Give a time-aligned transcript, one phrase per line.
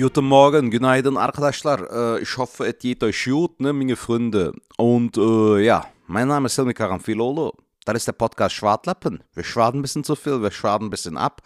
[0.00, 1.80] Guten Morgen, günaydın arkadaşlar.
[1.80, 4.52] Äh, ich hoffe, es geht euch gut, ne, meine Freunde.
[4.78, 7.52] Und äh, ja, mein Name ist Helmi Karamfilolo.
[7.84, 9.22] Das ist der Podcast Schwartlappen.
[9.34, 11.42] Wir schwaden ein bisschen zu viel, wir schwaden ein bisschen ab.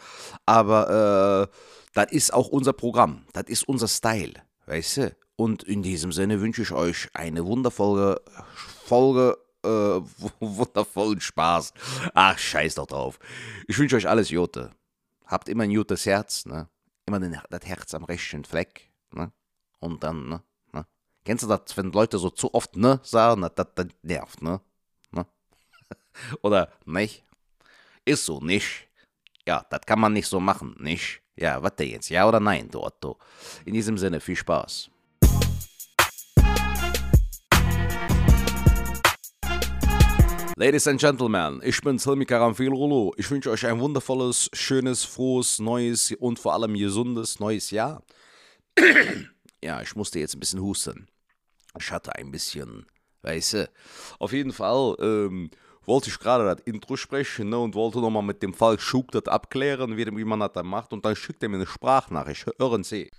[0.47, 1.57] Aber äh,
[1.95, 3.25] das ist auch unser Programm.
[3.33, 4.35] Das ist unser Style,
[4.67, 5.17] weißt du?
[5.35, 8.21] Und in diesem Sinne wünsche ich euch eine wundervolle
[8.87, 9.69] Folge äh,
[10.41, 11.73] wundervollen Spaß.
[12.15, 13.19] Ach, scheiß doch drauf.
[13.67, 14.71] Ich wünsche euch alles Jute.
[15.27, 16.69] Habt immer ein gutes Herz, ne?
[17.07, 19.33] Immer den, das Herz am rechten Fleck, ne?
[19.81, 20.43] Und dann, ne?
[20.73, 20.87] ne?
[21.25, 24.61] Kennst du das, wenn Leute so zu oft ne sagen, das, das, nervt, ne?
[25.11, 25.27] ne?
[26.43, 27.25] Oder nicht?
[28.05, 28.89] Ist so, nicht?
[29.47, 31.23] Ja, das kann man nicht so machen, nicht?
[31.37, 33.19] Ja, warte jetzt, ja oder nein, du Otto?
[33.65, 34.89] In diesem Sinne, viel Spaß.
[40.57, 43.13] Ladies and Gentlemen, ich bin Silmi Karamfilrolo.
[43.17, 48.05] Ich wünsche euch ein wundervolles, schönes, frohes, neues und vor allem gesundes neues Jahr.
[49.65, 51.09] ja, ich musste jetzt ein bisschen husten.
[51.77, 52.87] Ich hatte ein bisschen,
[53.23, 53.71] weißt du.
[54.21, 55.51] Auf jeden Fall ähm,
[55.87, 59.25] wollte ich gerade das Intro sprechen ne, und wollte nochmal mit dem Fall Schug das
[59.25, 60.93] abklären, wie, wie man das dann macht.
[60.93, 62.47] Und dann schickt er mir eine Sprachnachricht.
[62.61, 63.11] Hören Sie.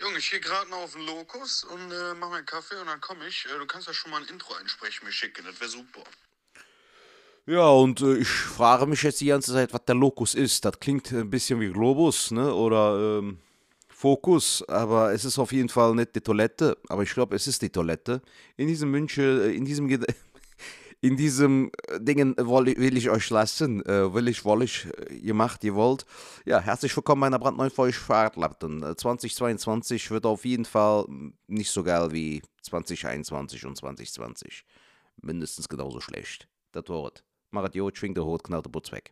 [0.00, 3.00] Junge, ich gehe gerade noch auf den Lokus und äh, mach meinen Kaffee und dann
[3.00, 3.46] komme ich.
[3.46, 6.02] Äh, du kannst ja schon mal ein Intro einsprechen, mir schicken, das wäre super.
[7.50, 10.64] Ja, und äh, ich frage mich jetzt die ganze Zeit, was der Lokus ist.
[10.64, 12.54] Das klingt ein bisschen wie Globus, ne?
[12.54, 13.38] Oder ähm,
[13.88, 16.78] Fokus, aber es ist auf jeden Fall nicht die Toilette.
[16.88, 18.22] Aber ich glaube, es ist die Toilette.
[18.56, 20.06] In diesem Wünsche, in diesem Ged
[21.00, 23.84] in diesem äh, Dingen will, ich euch lassen.
[23.84, 26.06] Äh, will ich, woll ich, äh, ihr macht, ihr wollt.
[26.44, 28.96] Ja, herzlich willkommen bei einer brandneuen Folge Fahrradlappen.
[28.96, 31.04] 2022 wird auf jeden Fall
[31.48, 34.64] nicht so geil wie 2021 und 2020.
[35.20, 36.46] Mindestens genauso schlecht.
[36.70, 37.24] Das Wort.
[37.52, 39.02] Mach het jo, schwing de hoort, knallt de bots weg.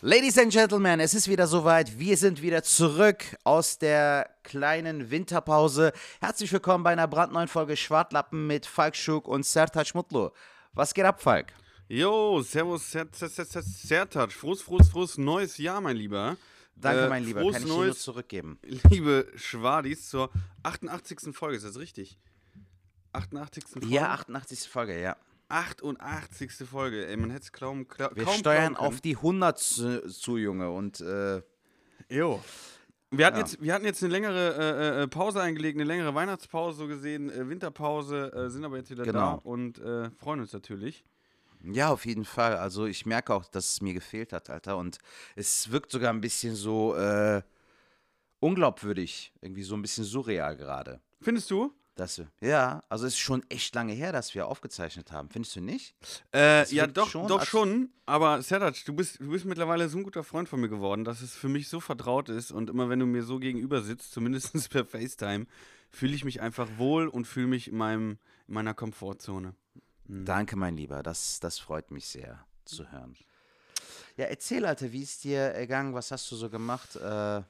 [0.00, 2.00] Ladies and Gentlemen, es ist wieder soweit.
[2.00, 5.92] Wir sind wieder zurück aus der kleinen Winterpause.
[6.20, 10.30] Herzlich willkommen bei einer brandneuen Folge Schwartlappen mit Falk Schuk und Sertac Mutlu.
[10.72, 11.52] Was geht ab, Falk?
[11.86, 14.32] Jo, servus, Sertac.
[14.32, 16.36] Frohes, frohes, frohes neues Jahr, mein Lieber.
[16.76, 17.40] Danke, äh, mein Lieber.
[17.40, 18.58] Kann ich dir nur zurückgeben.
[18.90, 20.30] Liebe Schwadis, zur
[20.62, 21.34] 88.
[21.34, 22.18] Folge, ist das richtig?
[23.12, 23.64] 88.
[23.64, 23.86] Folge?
[23.88, 24.68] Ja, 88.
[24.68, 25.16] Folge, ja.
[25.48, 26.52] 88.
[26.68, 30.70] Folge, ey, man hätte es kaum, kaum Wir steuern auf die 100 zu, zu Junge,
[30.70, 31.42] und äh,
[32.08, 32.42] Jo.
[33.10, 33.42] Wir hatten, ja.
[33.42, 37.30] jetzt, wir hatten jetzt eine längere äh, äh, Pause eingelegt, eine längere Weihnachtspause so gesehen,
[37.30, 39.18] äh, Winterpause, äh, sind aber jetzt wieder genau.
[39.18, 41.04] da und äh, freuen uns natürlich.
[41.64, 42.56] Ja, auf jeden Fall.
[42.56, 44.76] Also ich merke auch, dass es mir gefehlt hat, Alter.
[44.76, 44.98] Und
[45.36, 47.42] es wirkt sogar ein bisschen so äh,
[48.40, 51.00] unglaubwürdig, irgendwie so ein bisschen surreal gerade.
[51.20, 51.72] Findest du?
[51.94, 55.28] Dass wir, ja, also es ist schon echt lange her, dass wir aufgezeichnet haben.
[55.28, 55.94] Findest du nicht?
[56.34, 57.90] Äh, ja, doch, schon, doch schon.
[58.06, 61.20] Aber Serdac, du bist, du bist mittlerweile so ein guter Freund von mir geworden, dass
[61.20, 62.50] es für mich so vertraut ist.
[62.50, 65.46] Und immer wenn du mir so gegenüber sitzt, zumindest per FaceTime,
[65.90, 68.18] fühle ich mich einfach wohl und fühle mich in, meinem,
[68.48, 69.54] in meiner Komfortzone.
[70.06, 70.24] Mhm.
[70.24, 71.02] Danke, mein Lieber.
[71.02, 73.16] Das, das freut mich sehr zu hören.
[74.16, 75.94] Ja, erzähl, Alter, wie ist dir ergangen?
[75.94, 76.96] Was hast du so gemacht?
[76.96, 77.42] Äh,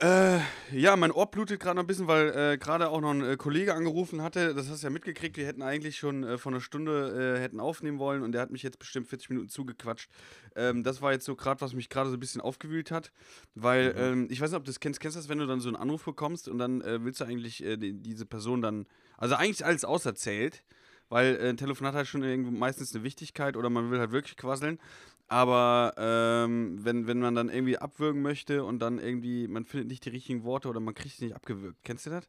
[0.00, 0.40] äh,
[0.72, 3.36] ja, mein Ohr blutet gerade noch ein bisschen, weil äh, gerade auch noch ein äh,
[3.36, 4.54] Kollege angerufen hatte.
[4.54, 5.36] Das hast du ja mitgekriegt.
[5.36, 8.50] Wir hätten eigentlich schon äh, vor einer Stunde äh, hätten aufnehmen wollen und der hat
[8.50, 10.10] mich jetzt bestimmt 40 Minuten zugequatscht.
[10.56, 13.12] Ähm, das war jetzt so gerade, was mich gerade so ein bisschen aufgewühlt hat,
[13.54, 14.00] weil mhm.
[14.00, 15.00] ähm, ich weiß nicht, ob du das kennst.
[15.00, 17.24] Kennst du das, wenn du dann so einen Anruf bekommst und dann äh, willst du
[17.24, 18.86] eigentlich die, diese Person dann,
[19.16, 20.64] also eigentlich alles auserzählt
[21.08, 24.78] weil äh, ein Telefonat hat schon meistens eine Wichtigkeit oder man will halt wirklich quasseln.
[25.26, 30.04] Aber ähm, wenn, wenn man dann irgendwie abwürgen möchte und dann irgendwie, man findet nicht
[30.04, 31.78] die richtigen Worte oder man kriegt es nicht abgewürgt.
[31.82, 32.26] Kennst du das?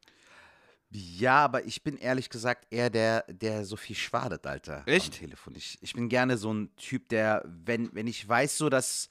[0.90, 4.82] Ja, aber ich bin ehrlich gesagt eher der, der so viel schwadet, Alter.
[4.86, 5.14] Echt?
[5.14, 5.54] Am Telefon.
[5.56, 9.08] Ich, ich bin gerne so ein Typ, der, wenn, wenn ich weiß, so dass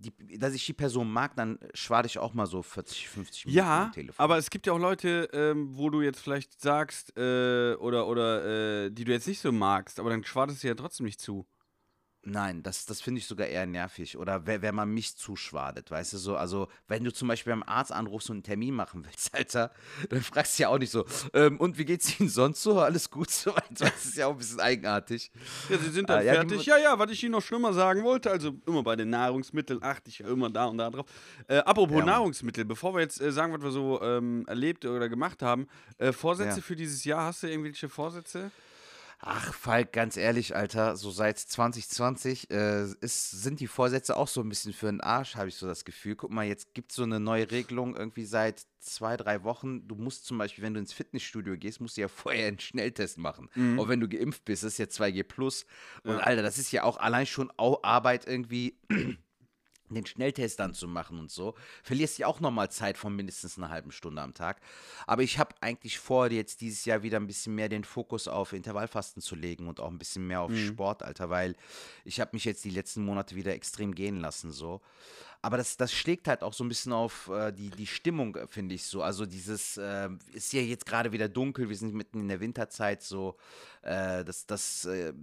[0.00, 3.58] die, dass ich die Person mag, dann schwade ich auch mal so 40, 50 Minuten
[3.58, 4.22] ja, am Telefon.
[4.22, 8.86] aber es gibt ja auch Leute, ähm, wo du jetzt vielleicht sagst, äh, oder, oder
[8.86, 11.46] äh, die du jetzt nicht so magst, aber dann schwadest du ja trotzdem nicht zu.
[12.22, 14.18] Nein, das, das finde ich sogar eher nervig.
[14.18, 16.36] Oder wenn man mich zuschwadet, weißt du so.
[16.36, 19.72] Also, wenn du zum Beispiel beim Arzt anrufst und einen Termin machen willst, Alter,
[20.10, 22.78] dann fragst du ja auch nicht so, ähm, und wie geht's Ihnen sonst so?
[22.78, 23.54] Alles gut so?
[23.70, 25.30] Das ist ja auch ein bisschen eigenartig.
[25.70, 26.66] Ja, Sie sind dann ah, fertig.
[26.66, 30.10] Ja, ja, was ich Ihnen noch schlimmer sagen wollte, also immer bei den Nahrungsmitteln achte
[30.10, 31.06] ich ja immer da und da drauf.
[31.48, 35.08] Äh, apropos ja, Nahrungsmittel, bevor wir jetzt äh, sagen, was wir so ähm, erlebt oder
[35.08, 36.62] gemacht haben, äh, Vorsätze ja.
[36.62, 38.50] für dieses Jahr, hast du irgendwelche Vorsätze?
[39.22, 44.40] Ach, Falk, ganz ehrlich, Alter, so seit 2020 äh, ist, sind die Vorsätze auch so
[44.40, 46.16] ein bisschen für den Arsch, habe ich so das Gefühl.
[46.16, 49.86] Guck mal, jetzt gibt es so eine neue Regelung irgendwie seit zwei, drei Wochen.
[49.86, 53.18] Du musst zum Beispiel, wenn du ins Fitnessstudio gehst, musst du ja vorher einen Schnelltest
[53.18, 53.50] machen.
[53.78, 55.22] Auch wenn du geimpft bist, das ist ja 2G+.
[55.24, 55.66] Plus.
[56.02, 58.78] Und Alter, das ist ja auch allein schon Arbeit irgendwie
[59.94, 63.70] den Schnelltest dann zu machen und so, verlierst ja auch nochmal Zeit von mindestens einer
[63.70, 64.60] halben Stunde am Tag.
[65.06, 68.52] Aber ich habe eigentlich vor, jetzt dieses Jahr wieder ein bisschen mehr den Fokus auf
[68.52, 71.56] Intervallfasten zu legen und auch ein bisschen mehr auf Sport, Alter, weil
[72.04, 74.80] ich habe mich jetzt die letzten Monate wieder extrem gehen lassen, so.
[75.42, 78.46] Aber das, das schlägt halt auch so ein bisschen auf äh, die, die Stimmung, äh,
[78.46, 79.02] finde ich so.
[79.02, 83.02] Also dieses, äh, ist ja jetzt gerade wieder dunkel, wir sind mitten in der Winterzeit,
[83.02, 83.36] so,
[83.82, 85.14] äh, das, das äh,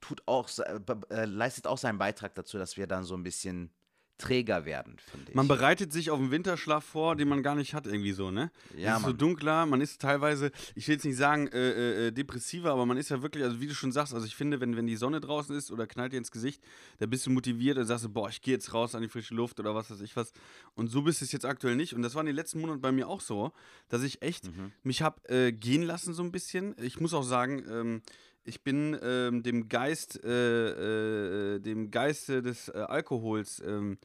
[0.00, 3.70] tut auch, äh, leistet auch seinen Beitrag dazu, dass wir dann so ein bisschen
[4.18, 5.34] träger werden, finde ich.
[5.34, 8.50] Man bereitet sich auf einen Winterschlaf vor, den man gar nicht hat, irgendwie so, ne?
[8.76, 9.18] Ja, es ist so Mann.
[9.18, 12.96] dunkler, man ist teilweise, ich will jetzt nicht sagen äh, äh, äh, depressiver, aber man
[12.96, 15.20] ist ja wirklich, also wie du schon sagst, also ich finde, wenn, wenn die Sonne
[15.20, 16.62] draußen ist oder knallt dir ins Gesicht,
[16.98, 19.34] da bist du motiviert und sagst du, boah, ich gehe jetzt raus an die frische
[19.34, 20.32] Luft oder was weiß ich was.
[20.74, 21.94] Und so bist es jetzt aktuell nicht.
[21.94, 23.52] Und das war in den letzten Monaten bei mir auch so,
[23.88, 24.72] dass ich echt Mhm.
[24.82, 26.74] mich habe äh, gehen lassen so ein bisschen.
[26.80, 28.02] Ich muss auch sagen, ähm,
[28.44, 33.98] ich bin ähm, dem Geist, äh, äh, dem Geiste des äh, Alkohols ähm,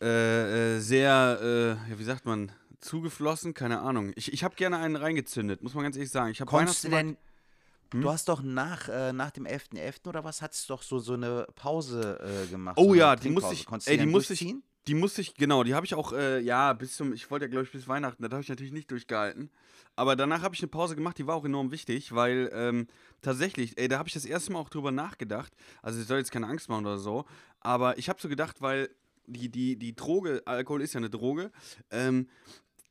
[0.00, 4.12] äh, äh, sehr, äh, wie sagt man, zugeflossen, keine Ahnung.
[4.16, 6.30] Ich, ich habe gerne einen reingezündet, muss man ganz ehrlich sagen.
[6.30, 7.16] Ich habe Weihnachtsmarkt-
[7.92, 10.08] denn, du hast doch nach, äh, nach dem 11.11.
[10.08, 12.76] oder was, hattest du doch so, so eine Pause äh, gemacht.
[12.78, 14.54] Oh so ja, die musste ich, ey, die musste ich?
[14.86, 17.50] Die musste ich, genau, die habe ich auch, äh, ja, bis zum, ich wollte ja,
[17.50, 19.50] glaube ich, bis Weihnachten, das habe ich natürlich nicht durchgehalten.
[19.96, 22.86] Aber danach habe ich eine Pause gemacht, die war auch enorm wichtig, weil ähm,
[23.22, 25.52] tatsächlich, ey, da habe ich das erste Mal auch drüber nachgedacht.
[25.82, 27.24] Also ich soll jetzt keine Angst machen oder so,
[27.60, 28.90] aber ich habe so gedacht, weil
[29.26, 31.50] die, die, die Droge, Alkohol ist ja eine Droge,
[31.90, 32.28] ähm,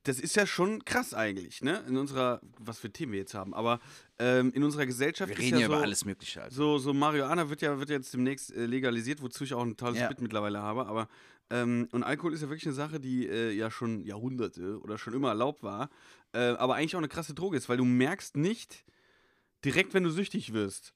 [0.05, 1.83] das ist ja schon krass eigentlich, ne?
[1.87, 3.79] In unserer, was für Themen wir jetzt haben, aber
[4.19, 6.43] ähm, in unserer Gesellschaft Wir reden ja ja so, über alles Mögliche.
[6.43, 6.55] Also.
[6.55, 9.99] so, so Marihuana wird ja, wird jetzt demnächst äh, legalisiert, wozu ich auch ein tolles
[9.99, 10.07] Ja.
[10.07, 10.85] Bit mittlerweile habe.
[10.85, 11.07] Aber
[11.49, 15.13] ähm, und Alkohol ist ja wirklich eine Sache, die äh, ja schon Jahrhunderte oder schon
[15.13, 15.89] immer erlaubt war,
[16.33, 18.85] äh, aber eigentlich auch eine krasse Droge ist, weil du merkst nicht
[19.63, 20.93] direkt, wenn du süchtig wirst.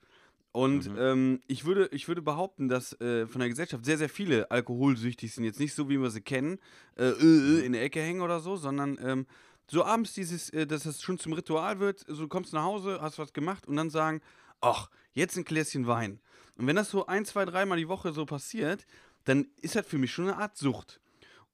[0.51, 0.97] Und Mhm.
[0.97, 5.33] ähm, ich, würde, ich würde behaupten, dass äh, von der Gesellschaft sehr, sehr viele alkoholsüchtig
[5.33, 5.43] sind.
[5.43, 6.59] Jetzt nicht so, wie wir sie kennen,
[6.97, 7.57] äh, äh, Mhm.
[7.57, 9.27] äh, in der Ecke hängen oder so, sondern ähm,
[9.69, 12.99] so abends dieses, äh, dass es schon zum Ritual wird, so du kommst nach Hause,
[12.99, 14.21] hast was gemacht und dann sagen,
[14.61, 16.19] ach, jetzt ein Gläschen Wein.
[16.57, 18.85] Und wenn das so ein, zwei, dreimal die Woche so passiert,
[19.25, 20.99] dann ist das für mich schon eine Art Sucht.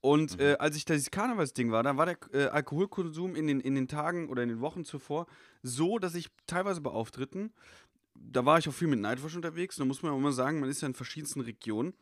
[0.01, 3.74] Und äh, als ich da dieses Karnevalsding war, da war der Alkoholkonsum in den, in
[3.74, 5.25] den Tagen oder in den Wochen zuvor
[5.63, 7.51] so, dass ich teilweise bei Auftritten,
[8.15, 10.69] da war ich auch viel mit Nightwatch unterwegs, da muss man auch immer sagen, man
[10.69, 11.94] ist ja in verschiedensten Regionen.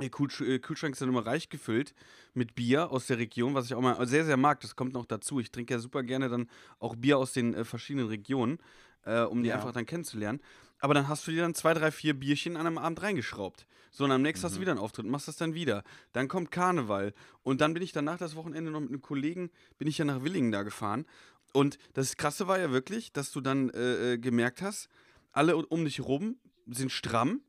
[0.00, 1.94] Der äh, Kühlschrank ist dann immer reich gefüllt
[2.34, 4.60] mit Bier aus der Region, was ich auch mal sehr, sehr mag.
[4.60, 5.38] Das kommt noch dazu.
[5.38, 6.48] Ich trinke ja super gerne dann
[6.78, 8.58] auch Bier aus den äh, verschiedenen Regionen,
[9.04, 9.56] äh, um die Ja.
[9.56, 10.40] einfach dann kennenzulernen.
[10.78, 13.66] Aber dann hast du dir dann zwei, drei, vier Bierchen an einem Abend reingeschraubt.
[13.92, 15.84] So, und am nächsten hast du wieder einen Auftritt, machst das dann wieder.
[16.12, 17.12] Dann kommt Karneval.
[17.42, 20.24] Und dann bin ich danach das Wochenende noch mit einem Kollegen, bin ich ja nach
[20.24, 21.04] Willingen da gefahren.
[21.52, 24.88] Und das Krasse war ja wirklich, dass du dann äh, äh, gemerkt hast,
[25.32, 26.36] alle um dich rum
[26.66, 27.40] sind stramm,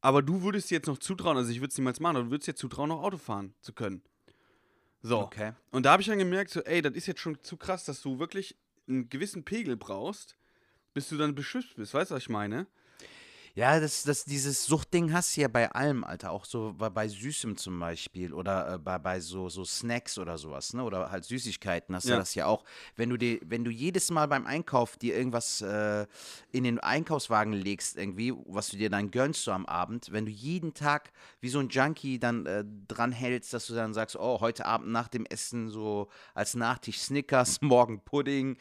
[0.00, 2.30] aber du würdest dir jetzt noch zutrauen, also ich würde es niemals machen, aber du
[2.30, 4.02] würdest dir zutrauen, noch Auto fahren zu können.
[5.02, 5.20] So.
[5.20, 5.52] Okay.
[5.70, 8.02] Und da habe ich dann gemerkt, so, ey, das ist jetzt schon zu krass, dass
[8.02, 8.56] du wirklich
[8.88, 10.36] einen gewissen Pegel brauchst,
[10.94, 11.94] bis du dann beschützt bist.
[11.94, 12.66] Weißt du, was ich meine?
[13.58, 16.30] Ja, das, das, dieses Suchtding hast du ja bei allem, Alter.
[16.30, 20.38] Auch so bei, bei Süßem zum Beispiel oder äh, bei, bei so, so Snacks oder
[20.38, 20.84] sowas, ne?
[20.84, 22.18] Oder halt Süßigkeiten hast du Ja.
[22.18, 22.62] das ja auch.
[22.94, 26.06] Wenn du dir, wenn du jedes Mal beim Einkauf dir irgendwas äh,
[26.52, 30.30] in den Einkaufswagen legst, irgendwie, was du dir dann gönnst so am Abend, wenn du
[30.30, 34.38] jeden Tag wie so ein Junkie dann äh, dran hältst, dass du dann sagst, oh,
[34.40, 38.56] heute Abend nach dem Essen so als Nachtisch Snickers, morgen Pudding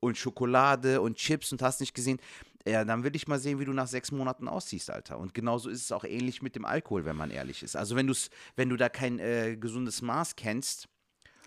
[0.00, 2.18] und Schokolade und Chips und hast nicht gesehen.
[2.66, 5.18] Ja, dann will ich mal sehen, wie du nach sechs Monaten aussiehst, Alter.
[5.18, 7.74] Und genauso ist es auch ähnlich mit dem Alkohol, wenn man ehrlich ist.
[7.76, 8.14] Also wenn du
[8.56, 10.88] wenn du da kein äh, gesundes Maß kennst,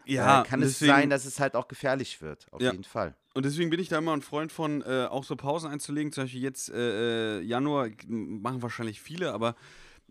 [0.05, 2.47] äh, kann es sein, dass es halt auch gefährlich wird.
[2.51, 2.71] Auf Ja.
[2.71, 3.15] jeden Fall.
[3.35, 6.11] Und deswegen bin ich da immer ein Freund von, äh, auch so Pausen einzulegen.
[6.11, 9.55] Zum Beispiel jetzt äh, äh, Januar machen wahrscheinlich viele, aber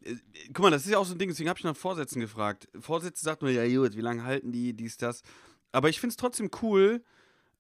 [0.02, 0.16] äh,
[0.49, 2.68] guck mal, das ist ja auch so ein Ding, deswegen habe ich nach Vorsätzen gefragt.
[2.80, 5.23] Vorsätze sagt man, ja gut, wie lange halten die, dies, das.
[5.73, 7.02] Aber ich finde es trotzdem cool,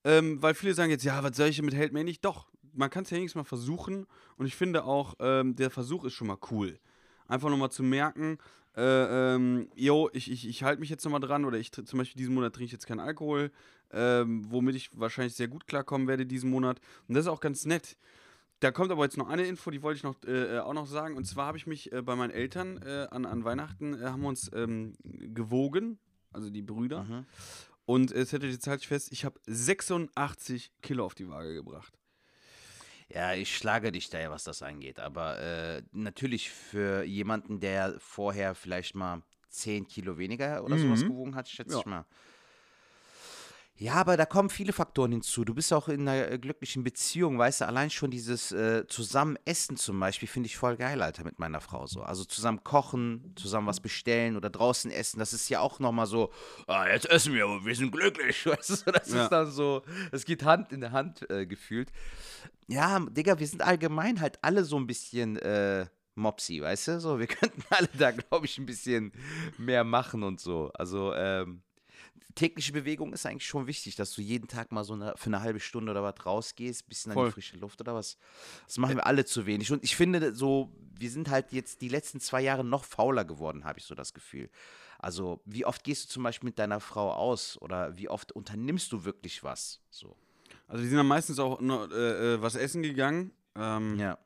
[0.04, 2.24] ähm, weil viele sagen jetzt, ja, was soll ich damit hält mir nicht?
[2.24, 4.06] Doch, man kann es ja wenigstens mal versuchen.
[4.36, 6.78] Und ich finde auch, ähm, der Versuch ist schon mal cool.
[7.26, 8.38] Einfach nochmal zu merken,
[8.76, 12.18] äh, ähm, yo, ich, ich, ich halte mich jetzt nochmal dran oder ich zum Beispiel
[12.18, 13.50] diesen Monat trinke ich jetzt keinen Alkohol,
[13.90, 16.80] ähm, womit ich wahrscheinlich sehr gut klarkommen werde diesen Monat.
[17.06, 17.96] Und das ist auch ganz nett.
[18.60, 21.16] Da kommt aber jetzt noch eine Info, die wollte ich noch, äh, auch noch sagen.
[21.16, 24.22] Und zwar habe ich mich äh, bei meinen Eltern äh, an, an Weihnachten, äh, haben
[24.22, 25.98] wir uns ähm, gewogen,
[26.32, 27.04] also die Brüder.
[27.04, 27.26] Mhm.
[27.84, 31.98] Und es hätte jetzt halt fest, ich habe 86 Kilo auf die Waage gebracht.
[33.14, 34.98] Ja, ich schlage dich da ja, was das angeht.
[34.98, 41.06] Aber äh, natürlich für jemanden, der vorher vielleicht mal 10 Kilo weniger oder sowas Mhm.
[41.06, 41.80] gewogen hat, schätze Ja.
[41.80, 42.06] ich mal.
[43.78, 45.44] Ja, aber da kommen viele Faktoren hinzu.
[45.44, 49.36] Du bist auch in einer äh, glücklichen Beziehung, weißt du, allein schon dieses äh, zusammen
[49.44, 52.02] Essen zum Beispiel finde ich voll geil, Alter, mit meiner Frau so.
[52.02, 56.30] Also zusammen kochen, zusammen was bestellen oder draußen essen, das ist ja auch nochmal so,
[56.68, 59.24] ah, jetzt essen wir, aber wir sind glücklich, weißt du, das Ja.
[59.24, 61.90] ist dann so, es geht Hand in Hand äh, gefühlt.
[62.68, 67.00] Ja, Digga, wir sind allgemein halt alle so ein bisschen äh, Mopsi, weißt du?
[67.00, 69.12] So, wir könnten alle da, glaube ich, ein bisschen
[69.56, 70.70] mehr machen und so.
[70.74, 71.62] Also, ähm,
[72.34, 75.40] tägliche Bewegung ist eigentlich schon wichtig, dass du jeden Tag mal so eine, für eine
[75.40, 77.26] halbe Stunde oder was rausgehst, bisschen an Voll.
[77.28, 78.16] die frische Luft oder was.
[78.66, 79.72] Das machen wir alle zu wenig.
[79.72, 83.64] Und ich finde so, wir sind halt jetzt die letzten zwei Jahre noch fauler geworden,
[83.64, 84.50] habe ich so das Gefühl.
[84.98, 88.92] Also, wie oft gehst du zum Beispiel mit deiner Frau aus oder wie oft unternimmst
[88.92, 89.80] du wirklich was?
[89.90, 90.16] So.
[90.68, 93.32] Also, die sind dann meistens auch noch, äh, äh, was essen gegangen.
[93.56, 94.18] Ähm, Ja.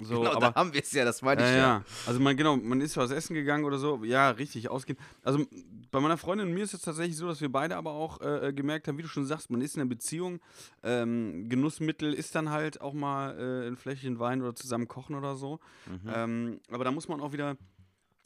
[0.00, 1.84] So, genau, aber da haben wir es ja, das meine ich Ja, ja.
[2.06, 4.04] Also man, genau, man ist was essen gegangen oder so.
[4.04, 4.98] Ja, richtig, ausgehen.
[5.24, 5.44] Also
[5.90, 8.52] bei meiner Freundin und mir ist es tatsächlich so, dass wir beide aber auch äh,
[8.52, 10.40] gemerkt haben, wie du schon sagst, man ist in einer Beziehung.
[10.82, 15.34] Ähm, Genussmittel ist dann halt auch mal äh, ein Fläschchen Wein oder zusammen kochen oder
[15.34, 15.58] so.
[15.86, 16.10] Mhm.
[16.14, 17.56] Ähm, aber da muss man auch wieder,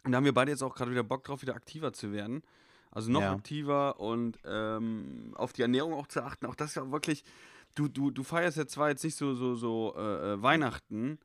[0.04, 2.42] und da haben wir beide jetzt auch gerade wieder Bock drauf, wieder aktiver zu werden.
[2.90, 3.32] Also noch Ja.
[3.32, 6.44] aktiver und ähm, auf die Ernährung auch zu achten.
[6.44, 7.24] Auch das ist ja wirklich,
[7.74, 11.18] du, du, du feierst ja zwar jetzt nicht so, so, so äh, äh, Weihnachten,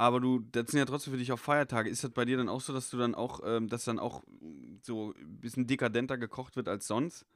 [0.00, 1.90] aber du, das sind ja trotzdem für dich auch Feiertage.
[1.90, 4.22] Ist das bei dir dann auch so, dass du dann auch, ähm, dass dann auch
[4.82, 7.26] so ein bisschen dekadenter gekocht wird als sonst?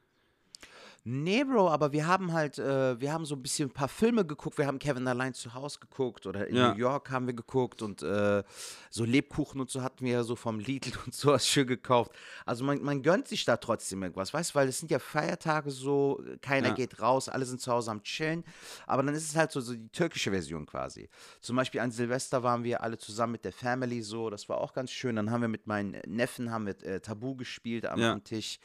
[1.06, 4.24] Nee, Bro, aber wir haben halt, äh, wir haben so ein bisschen ein paar Filme
[4.24, 4.56] geguckt.
[4.56, 6.70] Wir haben Kevin allein zu Hause geguckt oder in Ja.
[6.72, 8.42] New York haben wir geguckt und äh,
[8.88, 12.10] so Lebkuchen und so hatten wir ja so vom Lidl und sowas schön gekauft.
[12.46, 15.70] Also man, man gönnt sich da trotzdem irgendwas, weißt du, weil es sind ja Feiertage
[15.70, 16.74] so, keiner Ja.
[16.74, 18.42] geht raus, alle sind zu Hause am Chillen.
[18.86, 21.10] Aber dann ist es halt so, so die türkische Version quasi.
[21.42, 24.72] Zum Beispiel an Silvester waren wir alle zusammen mit der Family so, das war auch
[24.72, 25.16] ganz schön.
[25.16, 28.12] Dann haben wir mit meinen Neffen haben wir äh, Tabu gespielt am, Ja.
[28.14, 28.58] am Tisch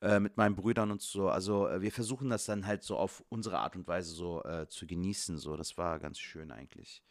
[0.00, 1.28] äh, mit meinen Brüdern und so.
[1.28, 4.68] Also äh, wir versuchen das dann halt so auf unsere Art und Weise so äh,
[4.68, 5.38] zu genießen.
[5.38, 7.02] So, das war ganz schön eigentlich.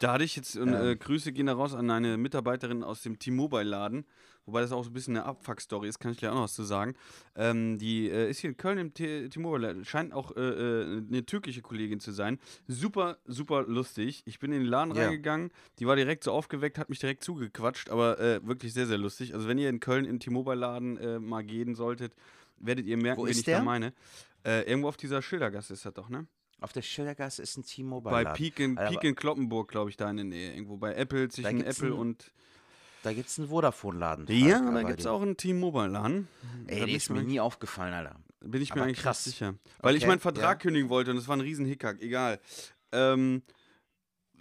[0.00, 0.88] Da hatte ich jetzt, und, Ähm.
[0.90, 4.04] äh, Grüße gehen da raus an eine Mitarbeiterin aus dem T-Mobile-Laden,
[4.44, 6.54] wobei das auch so ein bisschen eine Abfuck-Story ist, kann ich gleich auch noch was
[6.54, 6.94] zu sagen.
[7.36, 11.62] Ähm, die äh, ist hier in Köln im T-Mobile-Laden, scheint auch äh, äh, eine türkische
[11.62, 12.38] Kollegin zu sein.
[12.66, 14.22] Super, super lustig.
[14.26, 15.04] Ich bin in den Laden Ja.
[15.04, 18.98] reingegangen, die war direkt so aufgeweckt, hat mich direkt zugequatscht, aber äh, wirklich sehr, sehr
[18.98, 19.32] lustig.
[19.34, 22.14] Also wenn ihr in Köln im T-Mobile-Laden äh, mal gehen solltet,
[22.58, 23.58] werdet ihr merken, Wo wen ich der?
[23.58, 23.92] da meine.
[24.46, 26.26] Irgendwo auf dieser Schildergasse ist das doch, ne?
[26.64, 28.10] Auf der Schildergasse ist ein T-Mobile.
[28.10, 28.36] Bei Laden.
[28.36, 30.54] Peak in, Peak in Kloppenburg, glaube ich, da in der Nähe.
[30.54, 32.32] Irgendwo bei Apple, zwischen Apple ein- und.
[33.02, 34.26] Da gibt es einen Vodafone-Laden.
[34.30, 36.26] Ja, da gibt es auch einen T-Mobile-Laden.
[36.66, 38.16] Ey, Da der ist ich mir nie aufgefallen, Alter.
[38.40, 39.24] Bin ich mir aber eigentlich krass.
[39.24, 39.56] sicher.
[39.80, 40.62] Weil ich Okay, meinen Vertrag ja.
[40.62, 42.00] kündigen wollte und das war ein riesen Hickhack.
[42.00, 42.40] Egal.
[42.92, 43.42] Ähm,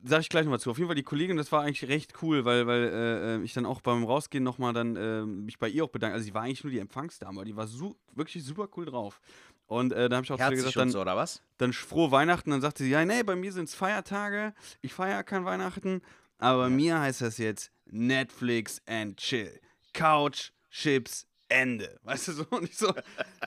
[0.06, 0.72] sag ich gleich nochmal zu.
[0.72, 3.54] Auf jeden Fall die Kollegin, das war eigentlich recht cool, weil, weil äh, äh, ich
[3.54, 6.14] dann auch beim Rausgehen nochmal dann äh, mich bei ihr auch bedankt.
[6.14, 9.20] Also sie war eigentlich nur die Empfangsdame, aber die war su wirklich super cool drauf.
[9.68, 11.42] Und äh, da habe ich auch zu ihr gesagt, dann, so, oder was?
[11.58, 12.52] dann frohe Weihnachten.
[12.52, 14.54] Dann sagte sie, ja, nee, bei mir sind es Feiertage.
[14.82, 16.02] Ich feiere kein Weihnachten.
[16.38, 19.60] Aber bei mir heißt das jetzt Netflix and Chill.
[19.94, 22.00] Couch, Chips, Ende.
[22.04, 22.46] Weißt du so?
[22.50, 22.94] Und ich so,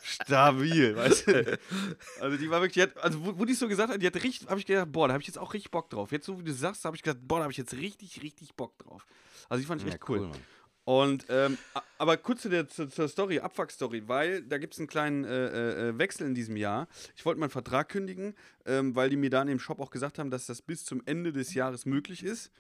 [0.03, 1.59] stabil, weißt du?
[2.21, 4.15] Also die war wirklich, die hat, also wo, wo die so gesagt hat, die hat
[4.15, 6.13] richtig, habe ich gedacht, boah, da habe ich jetzt auch richtig Bock drauf.
[6.13, 8.55] Jetzt so wie du sagst, habe ich gedacht, boah, da habe ich jetzt richtig, richtig
[8.55, 9.07] Bock drauf.
[9.49, 10.21] Also die fand ich Ja, echt cool.
[10.21, 10.39] Mann.
[10.87, 11.59] Und, ähm,
[11.99, 15.89] aber kurz zu der, zu, zur Story, Abfuck-Story, weil da gibt es einen kleinen äh,
[15.89, 16.87] äh, Wechsel in diesem Jahr.
[17.17, 20.31] Ich wollte meinen Vertrag kündigen, ähm, weil die mir dann im Shop auch gesagt haben,
[20.31, 22.53] dass das bis zum Ende des Jahres möglich ist.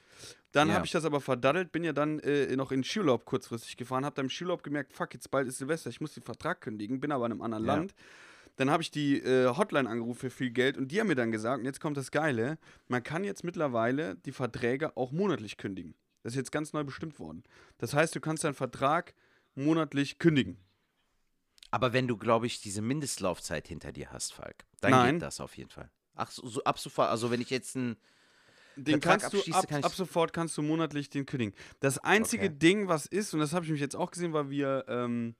[0.51, 0.75] Dann Ja.
[0.75, 4.17] habe ich das aber verdaddelt, bin ja dann äh, noch in Skiurlaub kurzfristig gefahren, habe
[4.17, 7.13] dann im Skiurlaub gemerkt, fuck, jetzt bald ist Silvester, ich muss den Vertrag kündigen, bin
[7.13, 7.75] aber in einem anderen Ja.
[7.77, 7.95] Land.
[8.57, 11.31] Dann habe ich die äh, Hotline angerufen für viel Geld und die haben mir dann
[11.31, 15.95] gesagt, und jetzt kommt das Geile, man kann jetzt mittlerweile die Verträge auch monatlich kündigen.
[16.27, 17.45] Das ist jetzt ganz neu bestimmt worden.
[17.79, 19.15] Das heißt, du kannst deinen Vertrag
[19.55, 20.57] monatlich kündigen.
[21.71, 25.15] Aber wenn du, glaube ich, diese Mindestlaufzeit hinter dir hast, Falk, dann Nein.
[25.15, 25.89] geht das auf jeden Fall.
[26.17, 27.97] Ach, so, so ab sofort, also wenn ich jetzt ein.
[28.75, 31.55] Den Vertrag kannst du ab, kann ab sofort kannst du monatlich den kündigen.
[31.79, 32.59] Das einzige Okay.
[32.59, 35.37] Ding, was ist, und das habe ich mich jetzt auch gesehen, weil wir ähm,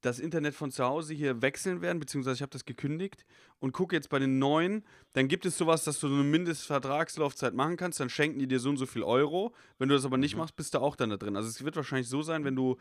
[0.00, 3.24] das Internet von zu Hause hier wechseln werden, beziehungsweise ich habe das gekündigt
[3.58, 7.54] und gucke jetzt bei den neuen, dann gibt es sowas, dass du so eine Mindestvertragslaufzeit
[7.54, 9.52] machen kannst, dann schenken die dir so und so viel Euro.
[9.78, 10.38] Wenn du das aber nicht Mhm.
[10.38, 11.34] machst, bist du auch dann da drin.
[11.36, 12.76] Also es wird wahrscheinlich so sein, wenn du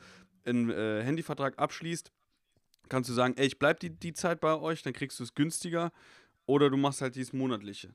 [0.45, 2.11] einen äh, Handyvertrag abschließt,
[2.89, 5.33] kannst du sagen, ey, ich bleib die, die Zeit bei euch, dann kriegst du es
[5.33, 5.91] günstiger.
[6.45, 7.93] Oder du machst halt dieses monatliche.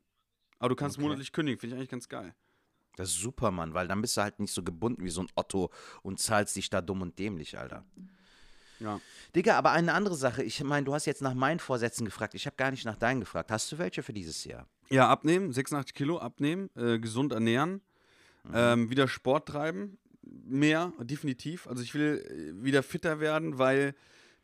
[0.58, 1.04] Aber du kannst Okay.
[1.06, 2.34] monatlich kündigen, finde ich eigentlich ganz geil.
[2.96, 5.28] Das ist super, Mann, weil dann bist du halt nicht so gebunden wie so ein
[5.34, 5.70] Otto
[6.02, 7.86] und zahlst dich da dumm und dämlich, Alter.
[8.82, 9.00] Ja.
[9.34, 10.42] Digga, aber eine andere Sache.
[10.42, 12.34] Ich meine, du hast jetzt nach meinen Vorsätzen gefragt.
[12.34, 13.50] Ich habe gar nicht nach deinen gefragt.
[13.50, 14.66] Hast du welche für dieses Jahr?
[14.90, 17.80] Ja, abnehmen, 86 Kilo abnehmen, äh, gesund ernähren,
[18.52, 21.66] ähm, wieder Sport treiben, mehr, definitiv.
[21.66, 22.22] Also ich will
[22.58, 23.94] äh, wieder fitter werden, weil,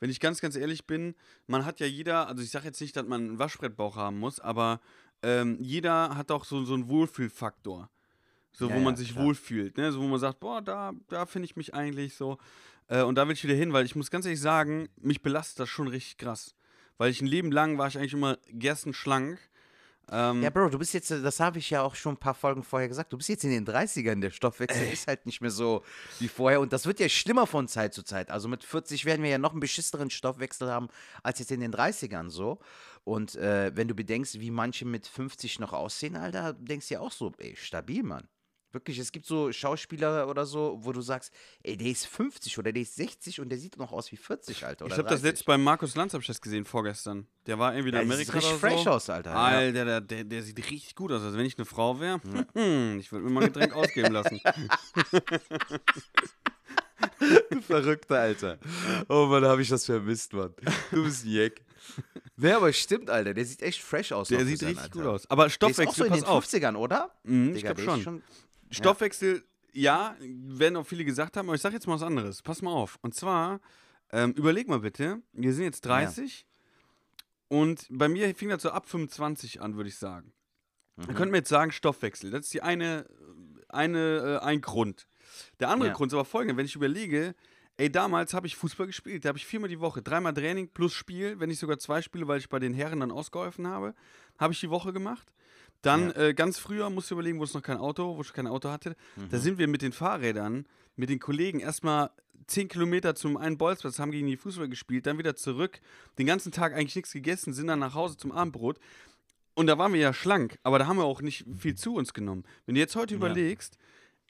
[0.00, 1.14] wenn ich ganz, ganz ehrlich bin,
[1.48, 4.40] man hat ja jeder, also ich sage jetzt nicht, dass man einen Waschbrettbauch haben muss,
[4.40, 4.80] aber
[5.22, 7.90] ähm, jeder hat auch so, so einen Wohlfühlfaktor.
[8.52, 9.24] So, Ja, wo man ja, sich klar.
[9.26, 9.92] wohlfühlt, ne?
[9.92, 12.38] So, wo man sagt, boah, da, da finde ich mich eigentlich so.
[12.88, 15.60] Äh, und da will ich wieder hin, weil ich muss ganz ehrlich sagen, mich belastet
[15.60, 16.54] das schon richtig krass.
[16.96, 19.38] Weil ich ein Leben lang war ich eigentlich immer gerstenschlank.
[20.10, 22.34] Ähm, Ja, Bro, du bist jetzt, äh, das habe ich ja auch schon ein paar
[22.34, 25.50] Folgen vorher gesagt, du bist jetzt in den 30ern, der Stoffwechsel ist halt nicht mehr
[25.50, 25.84] so
[26.18, 28.30] wie vorher und das wird ja schlimmer von Zeit zu Zeit.
[28.30, 30.88] Also mit 40 werden wir ja noch einen beschissenen Stoffwechsel haben
[31.22, 32.58] als jetzt in den 30ern so.
[33.04, 37.00] Und äh, wenn du bedenkst, wie manche mit 50 noch aussehen, Alter, denkst du ja
[37.00, 38.28] auch so, ey, stabil, Mann.
[38.70, 41.32] Wirklich, es gibt so Schauspieler oder so, wo du sagst,
[41.62, 44.66] ey, der ist 50 oder der ist 60 und der sieht noch aus wie 40,
[44.66, 44.84] Alter.
[44.84, 45.24] Oder ich habe das 30.
[45.38, 47.26] jetzt bei Markus Lanz, hab ich das gesehen, vorgestern.
[47.46, 48.90] Der war irgendwie in Ja, Amerika sieht richtig fresh so.
[48.90, 49.30] aus, Alter.
[49.30, 49.36] ja.
[49.42, 51.22] Alter, der, der, der sieht richtig gut aus.
[51.22, 52.20] Also wenn ich eine Frau wäre,
[52.98, 54.38] ich würde mir mal ein Getränk ausgeben lassen.
[57.62, 58.58] Verrückter, Alter.
[59.08, 60.54] Oh Mann, habe ich das vermisst, Mann.
[60.90, 61.60] Du bist ein Jack.
[62.36, 63.34] Nee, aber stimmt, Alter.
[63.34, 64.28] Der sieht echt fresh aus.
[64.28, 64.90] Der sieht richtig Alter.
[64.90, 65.30] gut aus.
[65.30, 66.44] Aber Der ist auch so Stoffwechsel, in pass den auf.
[66.44, 67.10] 50ern, oder?
[67.24, 68.22] Mhm, ich Digga, glaube der ist schon.
[68.70, 72.42] Stoffwechsel, ja, werden auch viele gesagt haben, aber ich sage jetzt mal was anderes.
[72.42, 72.98] Pass mal auf.
[73.02, 73.60] Und zwar,
[74.10, 76.46] ähm, überleg mal bitte, wir sind jetzt 30
[77.48, 80.32] und bei mir fing das so ab 25 an, würde ich sagen.
[80.96, 81.06] Mhm.
[81.06, 82.30] Da könnten wir jetzt sagen, Stoffwechsel.
[82.30, 83.06] Das ist die eine,
[83.68, 85.06] eine, äh, ein Grund.
[85.60, 85.94] Der andere Ja.
[85.94, 87.34] Grund ist aber folgender, wenn ich überlege,
[87.76, 90.92] ey, damals habe ich Fußball gespielt, da habe ich viermal die Woche, dreimal Training plus
[90.92, 93.94] Spiel, wenn nicht sogar zwei Spiele, weil ich bei den Herren dann ausgeholfen habe,
[94.38, 95.32] habe ich die Woche gemacht.
[95.82, 98.46] Dann äh, ganz früher, musst du überlegen, wo es noch kein Auto, wo ich kein
[98.46, 99.28] Auto hatte, Mhm.
[99.30, 100.66] da sind wir mit den Fahrrädern,
[100.96, 102.10] mit den Kollegen erstmal
[102.48, 105.80] 10 Kilometer zum einen Bolzplatz, haben gegen die Fußball gespielt, dann wieder zurück,
[106.18, 108.78] den ganzen Tag eigentlich nichts gegessen, sind dann nach Hause zum Abendbrot.
[109.54, 112.12] Und da waren wir ja schlank, aber da haben wir auch nicht viel zu uns
[112.14, 112.44] genommen.
[112.66, 113.76] Wenn du jetzt heute überlegst,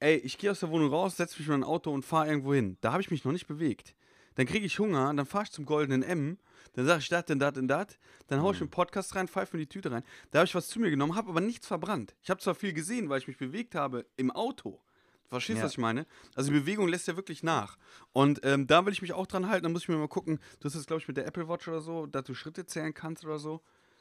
[0.01, 2.55] ey, ich gehe aus der Wohnung raus, setze mich in ein Auto und fahre irgendwo
[2.55, 3.95] hin, da habe ich mich noch nicht bewegt.
[4.39, 6.39] Dann kriege ich Hunger, dann fahre ich zum goldenen M,
[6.75, 9.27] dann sage ich dat, denn dat, denn dat, dann haue ich mir einen Podcast rein,
[9.27, 10.05] pfeife mir die Tüte rein.
[10.31, 12.15] Da habe ich was zu mir genommen, habe aber nichts verbrannt.
[12.23, 14.81] Ich habe zwar viel gesehen, weil ich mich bewegt habe im Auto.
[15.29, 15.65] Verstehst du, Ja.
[15.65, 16.07] was ich meine?
[16.37, 17.79] Also die Bewegung lässt ja wirklich nach.
[18.13, 19.65] Und ähm, da will ich mich auch dran halten.
[19.65, 21.67] Dann muss ich mir mal gucken, du hast das, glaube ich, mit der Apple Watch
[21.67, 23.61] oder so, dass du Schritte zählen kannst oder so.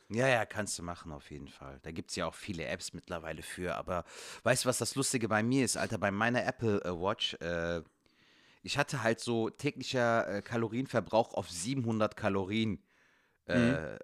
[0.10, 1.80] Ja, ja, kannst du machen, auf jeden Fall.
[1.82, 3.76] Da gibt es ja auch viele Apps mittlerweile für.
[3.76, 4.06] Aber
[4.44, 5.98] weißt du, was das Lustige bei mir ist, Alter?
[5.98, 7.82] Bei meiner Apple äh, Watch, äh,
[8.68, 12.84] ich hatte halt so täglicher äh, Kalorienverbrauch auf 700 Kalorien
[13.46, 13.98] äh,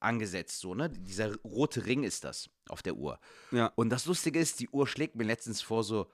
[0.00, 0.90] angesetzt, so, ne?
[0.90, 3.18] Dieser rote Ring ist das auf der Uhr.
[3.52, 3.72] Ja.
[3.76, 6.10] Und das Lustige ist, die Uhr schlägt mir letztens vor so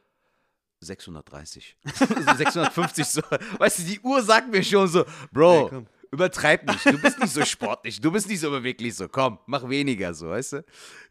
[0.78, 1.76] 630.
[1.84, 3.22] so 650 so.
[3.58, 5.86] Weißt du, die Uhr sagt mir schon so, Bro, Ey, komm.
[6.10, 6.84] Übertreib nicht.
[6.86, 8.00] Du bist nicht so sportlich.
[8.00, 9.08] Du bist nicht so beweglich so.
[9.08, 10.64] Komm, mach weniger so, weißt du?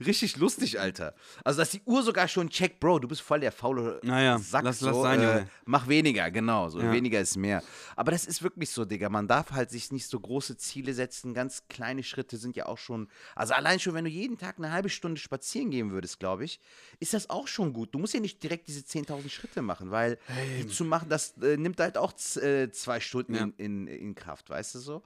[0.06, 1.14] Richtig lustig, Alter.
[1.44, 4.64] Also, dass die Uhr sogar schon checkt, Bro, du bist voll der faule Naja, Sack.
[4.64, 5.50] lass- so, lass sein, äh, Junge.
[5.66, 6.70] Mach weniger, genau.
[6.70, 6.92] So Ja.
[6.92, 7.64] weniger ist mehr.
[7.96, 9.10] Aber das ist wirklich so, Digga.
[9.10, 11.34] Man darf halt sich nicht so große Ziele setzen.
[11.34, 13.08] Ganz kleine Schritte sind ja auch schon.
[13.36, 16.60] Also allein schon, wenn du jeden Tag eine halbe Stunde spazieren gehen würdest, glaube ich,
[17.00, 17.94] ist das auch schon gut.
[17.94, 20.18] Du musst ja nicht direkt diese 10.000 Schritte machen, weil
[20.60, 23.44] die zu machen, das äh, nimmt halt auch äh, zwei Stunden Ja.
[23.44, 25.04] in, in, in Kraft, weißt du so?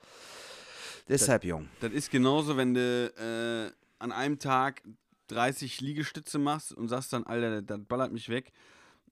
[1.08, 1.68] Deshalb, Jung.
[1.80, 4.84] Das ist genauso, wenn du äh, an einem Tag
[5.28, 8.52] 30 Liegestütze machst und sagst dann, Alter, das ballert mich weg.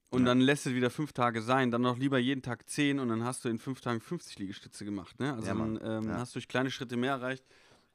[0.10, 1.70] Und dann lässt es wieder fünf Tage sein.
[1.70, 4.86] Dann noch lieber jeden Tag 10 und dann hast du in fünf Tagen 50 Liegestütze
[4.86, 5.20] gemacht.
[5.20, 5.34] Ne?
[5.34, 6.20] Also Ja, dann ähm, Ja.
[6.20, 7.44] hast du durch kleine Schritte mehr erreicht,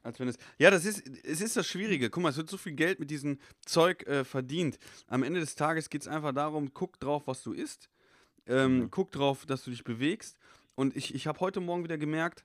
[0.02, 0.37] als wenn es.
[0.58, 2.11] Ja, das ist, es ist das Schwierige.
[2.11, 4.78] Guck mal, es wird so viel Geld mit diesem Zeug äh, verdient.
[5.06, 7.88] Am Ende des Tages geht es einfach darum, guck drauf, was du isst.
[8.46, 8.90] Ähm, Mhm.
[8.90, 10.37] Guck drauf, dass du dich bewegst.
[10.74, 12.44] Und ich, ich habe heute Morgen wieder gemerkt,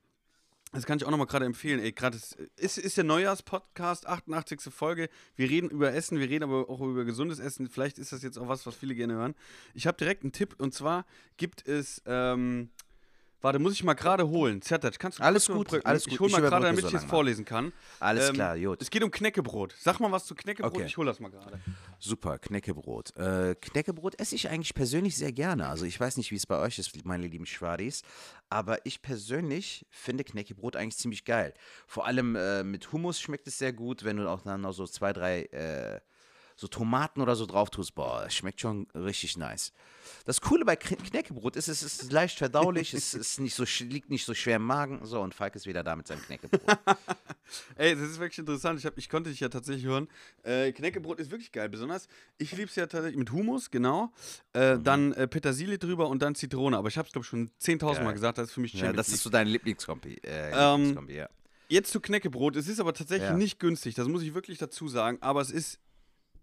[0.73, 1.79] das kann ich auch nochmal gerade empfehlen.
[1.79, 2.17] Ey, gerade
[2.57, 4.61] ist, ist, der Neujahrspodcast, 88.
[4.73, 5.09] Folge.
[5.35, 7.69] Wir reden über Essen, wir reden aber auch über gesundes Essen.
[7.69, 9.35] Vielleicht ist das jetzt auch was, was viele gerne hören.
[9.73, 11.05] Ich habe direkt einen Tipp und zwar
[11.37, 12.01] gibt es.
[12.05, 12.69] Ähm,
[13.41, 14.61] warte, muss ich mal gerade holen.
[14.61, 15.85] Zertac, kannst du Alles gut, überbrücken?
[15.85, 16.19] alles Ich gut.
[16.21, 17.71] hole Ich mal gerade, damit so ich es vorlesen kann.
[17.99, 18.81] Alles Ähm, klar, gut.
[18.81, 19.75] Es geht um Knäckebrot.
[19.79, 20.85] Sag mal was zu Knäckebrot, Okay.
[20.85, 21.59] ich hole das mal gerade.
[21.99, 23.15] Super, Knäckebrot.
[23.15, 25.67] Äh, Knäckebrot esse ich eigentlich persönlich sehr gerne.
[25.67, 28.01] Also ich weiß nicht, wie es bei euch ist, meine lieben Schwadis,
[28.49, 31.53] aber ich persönlich finde Knäckebrot eigentlich ziemlich geil.
[31.87, 34.85] Vor allem äh, mit Hummus schmeckt es sehr gut, wenn du auch dann noch so
[34.87, 35.99] zwei, drei äh,
[36.59, 37.93] so Tomaten oder so drauf tust.
[37.95, 39.71] Boah, das schmeckt schon richtig nice.
[40.25, 44.09] Das Coole bei Kn- Knäckebrot ist, es ist leicht verdaulich, es ist nicht so, liegt
[44.09, 45.05] nicht so schwer im Magen.
[45.05, 46.61] So, und Falk ist wieder da mit seinem Knäckebrot.
[47.75, 48.79] Ey, das ist wirklich interessant.
[48.79, 50.07] Ich, hab, ich konnte dich ja tatsächlich hören.
[50.43, 51.69] Äh, Knäckebrot ist wirklich geil.
[51.69, 54.11] Besonders, ich liebe es ja tatsächlich mit Hummus, genau.
[54.53, 54.83] Äh, Mhm.
[54.83, 56.77] Dann äh, Petersilie drüber und dann Zitrone.
[56.77, 58.37] Aber ich habe es, glaube ich, schon 10.000 Mal gesagt.
[58.37, 59.15] Das ist für mich ja, Champions das League.
[59.15, 60.15] ist so dein Lieblingskombi.
[60.23, 61.29] Äh, Ähm, Lieblingskombi ja.
[61.69, 62.55] Jetzt zu Knäckebrot.
[62.55, 63.35] Es ist aber tatsächlich Ja.
[63.35, 65.17] nicht günstig, das muss ich wirklich dazu sagen.
[65.21, 65.79] Aber es ist,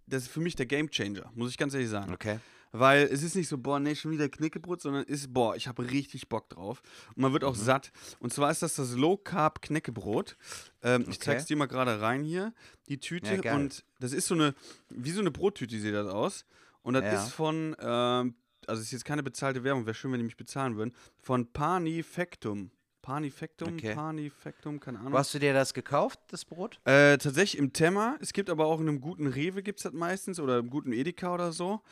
[0.07, 2.13] das ist für mich der Gamechanger, muss ich ganz ehrlich sagen.
[2.13, 2.39] Okay.
[2.77, 5.89] Weil es ist nicht so, boah, nee, schon wieder Knäckebrot, sondern ist, boah, ich habe
[5.91, 6.83] richtig Bock drauf.
[7.15, 7.61] Und man wird auch Mhm.
[7.61, 7.93] satt.
[8.19, 10.37] Und zwar ist das das Low Carb Knäckebrot.
[10.83, 11.19] Ähm, Ich Okay.
[11.21, 12.53] zeig's dir mal gerade rein hier,
[12.89, 13.41] die Tüte.
[13.45, 14.55] Ja, und das ist so eine,
[14.89, 16.45] wie so eine Brottüte sieht das aus.
[16.83, 17.25] Und das Ja.
[17.25, 18.35] ist von, ähm,
[18.67, 21.47] also es ist jetzt keine bezahlte Werbung, wäre schön, wenn die mich bezahlen würden, von
[21.53, 22.71] Panifectum.
[23.05, 23.95] Panifectum, Okay.
[23.95, 25.13] Panifectum, keine Ahnung.
[25.13, 26.81] Wo hast du dir das gekauft, das Brot?
[26.85, 28.17] Äh, tatsächlich im Temmer.
[28.21, 30.93] Es gibt aber auch in einem guten Rewe gibt es das meistens oder im guten
[30.93, 31.83] Edeka oder so.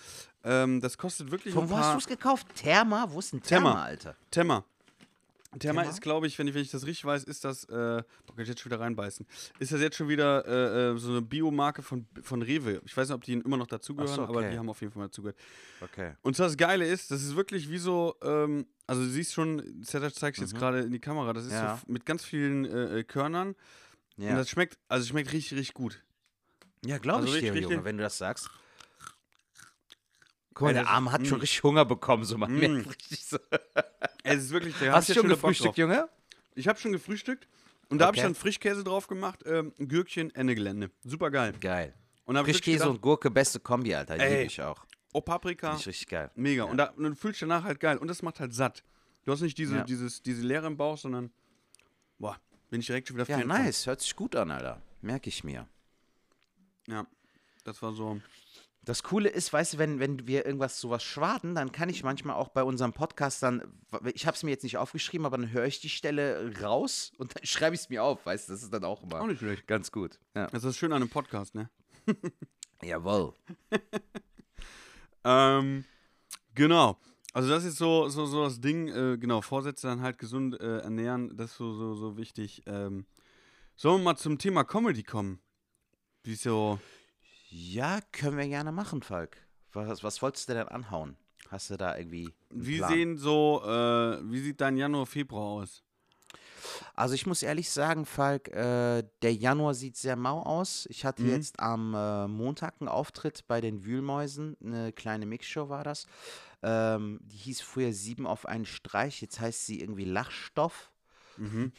[0.42, 1.84] Ähm, das kostet wirklich Von ein wo paar...
[1.84, 2.46] hast du es gekauft?
[2.56, 3.06] Therma?
[3.10, 3.84] Wo ist denn Therma, Therma.
[3.84, 4.16] Alter?
[4.30, 4.64] Temmer.
[5.58, 5.90] Temmer Temmer?
[5.90, 8.42] ist, glaube ich, wenn ich, wenn ich das richtig weiß, ist das, äh, boah, kann
[8.42, 9.26] ich jetzt schon wieder reinbeißen,
[9.58, 12.80] ist das jetzt schon wieder äh, äh, so eine Biomarke von, von Rewe.
[12.84, 14.50] Ich weiß nicht, ob die immer noch dazugehören, so, aber okay.
[14.52, 15.36] die haben auf jeden Fall dazugehört.
[15.80, 16.14] Okay.
[16.22, 19.82] Und zwar das Geile ist, das ist wirklich wie so, ähm, also du siehst schon,
[19.84, 20.46] Zeta zeigst Mhm.
[20.46, 21.76] jetzt gerade in die Kamera, das ist Ja.
[21.76, 25.74] so mit ganz vielen äh, äh, Körnern und Ja, das schmeckt, also schmeckt richtig, richtig
[25.74, 26.02] gut.
[26.84, 28.48] ja glaube also ich dir, Junge, wenn du das sagst.
[30.54, 31.40] Guck mal, der Arme hat schon mm.
[31.40, 32.58] richtig Hunger bekommen, so man Mm.
[32.58, 33.38] merkt richtig so.
[34.24, 35.76] Es ist wirklich, da Hast du schon gefrühstückt.
[35.78, 36.08] Junge?
[36.54, 37.48] Ich habe schon gefrühstückt
[37.88, 38.28] und da habe ich Okay.
[38.28, 40.90] dann Frischkäse drauf gemacht, ähm, Gürkchen, Ende Gelände.
[41.02, 41.54] Super geil.
[41.60, 41.94] Geil.
[42.24, 44.16] Und Frischkäse gedacht, und Gurke, beste Kombi, Alter.
[44.16, 44.84] Liebe ich auch.
[45.12, 46.30] oh, Paprika, ich richtig geil.
[46.36, 46.64] mega.
[46.64, 47.98] Und, da, und du fühlst dich danach halt geil.
[47.98, 48.84] Und das macht halt satt.
[49.24, 49.84] Du hast nicht diese, Ja.
[49.84, 51.30] dieses, diese Leere im Bauch, sondern,
[52.18, 52.38] boah,
[52.70, 53.86] bin ich direkt schon wieder Ja, nice.
[53.86, 54.80] Hört sich gut an, Alter.
[55.00, 55.66] Merke ich mir.
[56.86, 57.06] Ja,
[57.64, 58.20] das war so.
[58.84, 62.34] Das Coole ist, weißt du, wenn, wenn wir irgendwas sowas schwaden, dann kann ich manchmal
[62.34, 63.62] auch bei unserem Podcast dann,
[64.12, 67.36] ich habe es mir jetzt nicht aufgeschrieben, aber dann höre ich die Stelle raus und
[67.36, 69.38] dann schreibe ich es mir auf, weißt du, das ist dann auch immer Auch nicht
[69.38, 69.68] schlecht.
[69.68, 70.18] ganz gut.
[70.34, 70.48] Ja.
[70.48, 71.70] Das ist schön an einem Podcast, ne?
[72.82, 73.34] Jawohl.
[75.24, 75.84] Ähm,
[76.54, 76.98] genau.
[77.32, 80.78] Also das ist so, so, so das Ding, äh, genau, Vorsätze dann halt gesund äh,
[80.78, 82.62] ernähren, das ist so, so, so wichtig.
[82.66, 83.06] Ähm,
[83.76, 85.40] sollen wir mal zum Thema Comedy kommen?
[86.24, 86.78] Wie so,
[87.54, 89.36] Ja, können wir gerne machen, Falk.
[89.74, 91.16] Was, was wolltest du denn anhauen?
[91.50, 92.32] Hast du da irgendwie.
[92.48, 92.90] wie Plan?
[92.90, 95.82] sehen so, äh, wie sieht dein Januar, Februar aus?
[96.94, 100.86] Also ich muss ehrlich sagen, Falk, äh, der Januar sieht sehr mau aus.
[100.88, 101.30] Ich hatte Mhm.
[101.30, 104.56] jetzt am äh, Montag einen Auftritt bei den Wühlmäusen.
[104.64, 106.06] Eine kleine Mixshow war das.
[106.62, 109.20] Ähm, die hieß früher Sieben auf einen Streich.
[109.20, 110.90] Jetzt heißt sie irgendwie Lachstoff.
[111.36, 111.72] Mhm.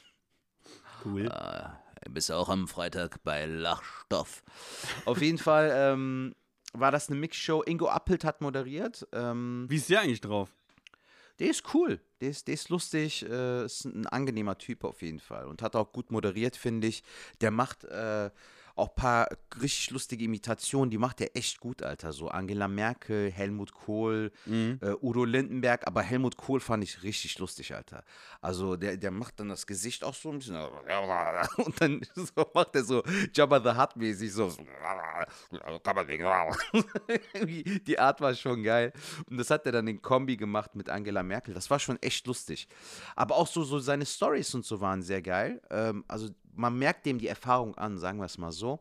[1.03, 1.27] Cool.
[1.27, 1.69] Äh,
[2.09, 4.43] bist auch am Freitag bei Lachstoff.
[5.05, 6.35] Auf jeden Fall ähm,
[6.73, 7.63] war das eine Mixshow.
[7.65, 9.07] Ingo Appelt hat moderiert.
[9.11, 10.49] Ähm, Wie ist der eigentlich drauf?
[11.39, 15.19] Der ist cool, der ist, der ist lustig, äh, ist ein angenehmer Typ auf jeden
[15.19, 17.03] Fall und hat auch gut moderiert, finde ich.
[17.41, 18.29] Der macht äh,
[18.75, 19.27] auch ein paar
[19.61, 22.11] richtig lustige Imitationen, die macht er echt gut, Alter.
[22.11, 24.79] So Angela Merkel, Helmut Kohl, Mhm.
[24.81, 28.03] äh, Udo Lindenberg, aber Helmut Kohl fand ich richtig lustig, Alter.
[28.41, 30.55] Also der, der macht dann das Gesicht auch so ein bisschen
[31.57, 34.51] und dann so macht er so Jabba the Hutt mäßig so.
[37.87, 38.93] Die Art war schon geil.
[39.29, 41.53] Und das hat er dann in Kombi gemacht mit Angela Merkel.
[41.53, 42.67] Das war schon echt lustig.
[43.15, 45.61] Aber auch so, so seine Stories und so waren sehr geil.
[45.69, 48.79] Ähm, also man merkt dem die Erfahrung an, sagen wir es mal so.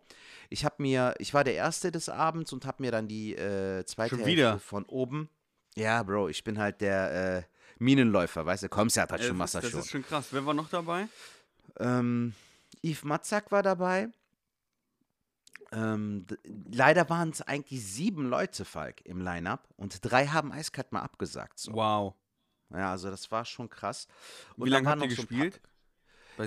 [0.51, 3.85] Ich habe mir, ich war der Erste des Abends und habe mir dann die äh,
[3.85, 4.59] zweite Schon Hälfte wieder?
[4.59, 5.29] von oben.
[5.75, 7.43] Ja, Bro, ich bin halt der äh,
[7.79, 10.27] Minenläufer, weißt du, kommst ja, hat Äh, schon Wasser das ist schon krass.
[10.31, 11.09] Wer war noch dabei?
[11.81, 12.35] Ähm,
[12.83, 14.09] Yves Matzak war dabei.
[15.73, 16.27] Ähm,
[16.71, 21.59] leider waren es eigentlich sieben Leute, Falk, im Line-Up und drei haben eiskalt mal abgesagt.
[21.59, 21.73] So.
[21.73, 22.15] Wow.
[22.71, 24.07] Ja, also das war schon krass.
[24.57, 25.61] Und Wie dann lange habt ihr paar- gespielt?
[25.63, 25.69] Bei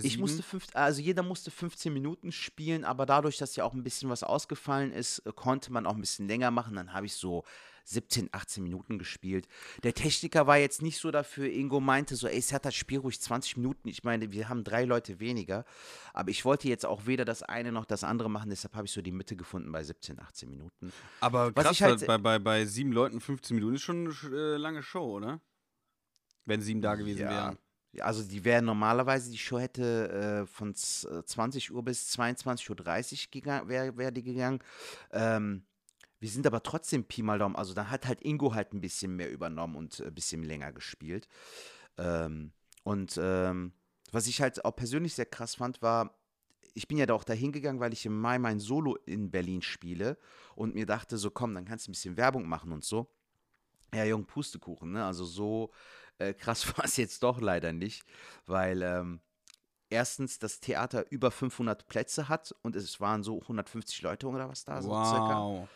[0.03, 3.83] Ich musste fünf, also jeder musste 15 Minuten spielen, aber dadurch, dass ja auch ein
[3.83, 6.75] bisschen was ausgefallen ist, äh, konnte man auch ein bisschen länger machen.
[6.75, 7.43] Dann habe ich so
[7.87, 9.47] 17, 18 Minuten gespielt.
[9.83, 11.47] Der Techniker war jetzt nicht so dafür.
[11.51, 13.87] Ingo meinte so, ey, das Spiel ruhig 20 Minuten.
[13.87, 15.65] Ich meine, wir haben drei Leute weniger.
[16.11, 18.49] Aber ich wollte jetzt auch weder das eine noch das andere machen.
[18.49, 20.91] Deshalb habe ich so die Mitte gefunden bei 17, 18 Minuten.
[21.19, 24.57] Aber Was krass, halt- bei, bei, bei sieben Leuten 15 Minuten ist schon eine äh,
[24.57, 25.39] lange Show, oder?
[26.45, 27.29] Wenn sieben da gewesen Ja.
[27.29, 27.57] wären.
[28.01, 33.27] Also die wäre normalerweise, die Show hätte äh, von z- äh, 20 Uhr bis 22.30
[33.27, 34.59] Uhr gegangen, wäre wär die gegangen.
[35.11, 35.63] Ähm,
[36.19, 37.55] wir sind aber trotzdem Pi mal Daumen.
[37.55, 41.27] Also da hat halt Ingo halt ein bisschen mehr übernommen und ein bisschen länger gespielt.
[41.97, 42.51] Ähm,
[42.83, 43.73] und ähm,
[44.11, 46.15] was ich halt auch persönlich sehr krass fand, war,
[46.73, 49.61] ich bin ja da auch dahin gegangen, weil ich im Mai mein Solo in Berlin
[49.61, 50.17] spiele
[50.55, 53.07] und mir dachte so, komm, dann kannst du ein bisschen Werbung machen und so.
[53.93, 55.05] Ja, Jung, Pustekuchen, ne?
[55.05, 55.71] Also so
[56.19, 58.03] äh, krass war es jetzt doch leider nicht,
[58.45, 59.21] weil ähm,
[59.89, 64.65] erstens das Theater über 500 Plätze hat und es waren so 150 Leute oder was
[64.65, 65.39] da, so circa.
[65.39, 65.67] Wow.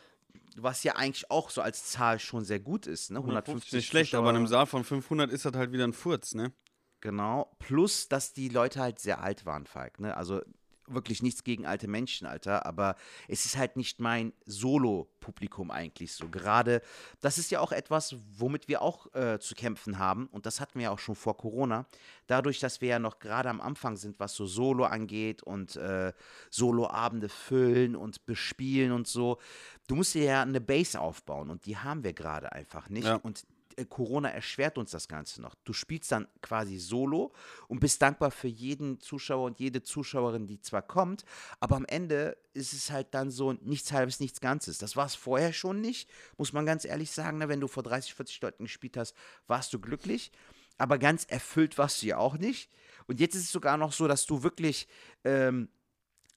[0.56, 3.20] Was ja eigentlich auch so als Zahl schon sehr gut ist, ne?
[3.20, 4.60] 150 nicht schlecht, aber in einem Zuschauer.
[4.60, 6.52] Saal von 500 ist das halt wieder ein Furz, ne?
[7.02, 7.56] Genau.
[7.60, 10.00] Plus, dass die Leute halt sehr alt waren, Falk.
[10.00, 10.16] Ne?
[10.18, 10.42] Also
[10.94, 12.96] wirklich nichts gegen alte Menschen, Alter, aber
[13.28, 16.28] es ist halt nicht mein Solo-Publikum eigentlich so.
[16.30, 16.82] Gerade,
[17.22, 20.80] das ist ja auch etwas, womit wir auch äh, zu kämpfen haben und das hatten
[20.80, 21.86] wir ja auch schon vor Corona.
[22.28, 26.14] Dadurch, dass wir ja noch gerade am Anfang sind, was so Solo angeht und äh,
[26.50, 29.38] Solo-Abende füllen und bespielen und so.
[29.88, 33.08] Du musst dir ja eine Base aufbauen und die haben wir gerade einfach nicht.
[33.08, 33.16] Ja.
[33.16, 33.46] Und
[33.86, 35.56] Corona erschwert uns das Ganze noch.
[35.64, 37.34] Du spielst dann quasi solo
[37.68, 41.26] und bist dankbar für jeden Zuschauer und jede Zuschauerin, die zwar kommt,
[41.60, 44.78] aber am Ende ist es halt dann so nichts halbes, nichts Ganzes.
[44.78, 47.38] Das war es vorher schon nicht, muss man ganz ehrlich sagen.
[47.38, 47.50] Ne?
[47.50, 49.16] Wenn du vor 30, 40 Leuten gespielt hast,
[49.48, 50.32] warst du glücklich,
[50.78, 52.72] aber ganz erfüllt warst du ja auch nicht.
[53.08, 54.88] Und jetzt ist es sogar noch so, dass du wirklich
[55.24, 55.70] ähm,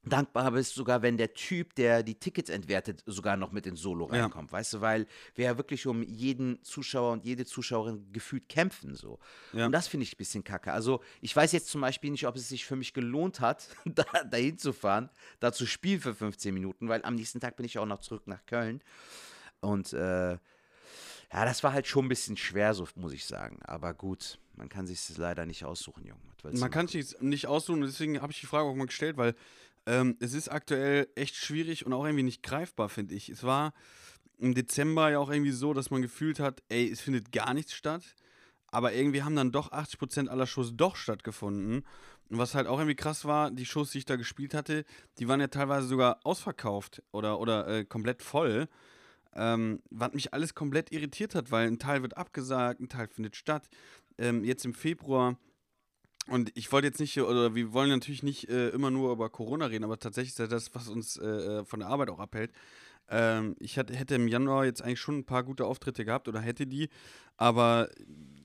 [0.04, 4.08] dankbar bist, sogar wenn der Typ, der die Tickets entwertet, sogar noch mit ins Solo
[4.12, 4.22] Ja.
[4.22, 8.94] reinkommt, weißt du, weil wir ja wirklich um jeden Zuschauer und jede Zuschauerin gefühlt kämpfen
[8.96, 9.18] so.
[9.52, 9.66] Ja.
[9.66, 10.72] Und das finde ich ein bisschen kacke.
[10.72, 14.04] Also ich weiß jetzt zum Beispiel nicht, ob es sich für mich gelohnt hat, da,
[14.28, 17.78] dahin zu fahren, da zu spielen für 15 Minuten, weil am nächsten Tag bin ich
[17.78, 18.82] auch noch zurück nach Köln.
[19.60, 23.60] Und äh, ja, das war halt schon ein bisschen schwer, so muss ich sagen.
[23.62, 26.20] Aber gut, man kann sich das leider nicht aussuchen, Junge.
[26.58, 29.34] Man kann sich nicht aussuchen deswegen habe ich die Frage auch mal gestellt, weil
[29.86, 33.28] ähm, es ist aktuell echt schwierig und auch irgendwie nicht greifbar, finde ich.
[33.28, 33.72] Es war
[34.38, 37.74] im Dezember ja auch irgendwie so, dass man gefühlt hat, ey, es findet gar nichts
[37.74, 38.02] statt.
[38.68, 41.84] Aber irgendwie haben dann doch 80% aller Shows doch stattgefunden.
[42.30, 44.84] Und was halt auch irgendwie krass war, die Shows, die ich da gespielt hatte,
[45.18, 48.68] die waren ja teilweise sogar ausverkauft oder, oder äh, komplett voll.
[49.34, 53.36] Ähm, was mich alles komplett irritiert hat, weil ein Teil wird abgesagt, ein Teil findet
[53.36, 53.68] statt.
[54.18, 55.38] Ähm, jetzt im Februar
[56.28, 59.66] und ich wollte jetzt nicht, oder wir wollen natürlich nicht äh, immer nur über Corona
[59.66, 62.52] reden, aber tatsächlich ist das, was uns äh, von der Arbeit auch abhält.
[63.08, 66.40] Ähm, ich hatte, hätte im Januar jetzt eigentlich schon ein paar gute Auftritte gehabt oder
[66.40, 66.88] hätte die,
[67.36, 67.90] aber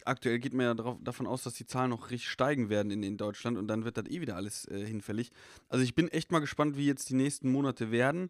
[0.05, 3.03] aktuell geht man ja darauf, davon aus, dass die Zahlen noch richtig steigen werden in,
[3.03, 5.31] in Deutschland und dann wird das eh wieder alles äh, hinfällig.
[5.69, 8.29] Also ich bin echt mal gespannt, wie jetzt die nächsten Monate werden.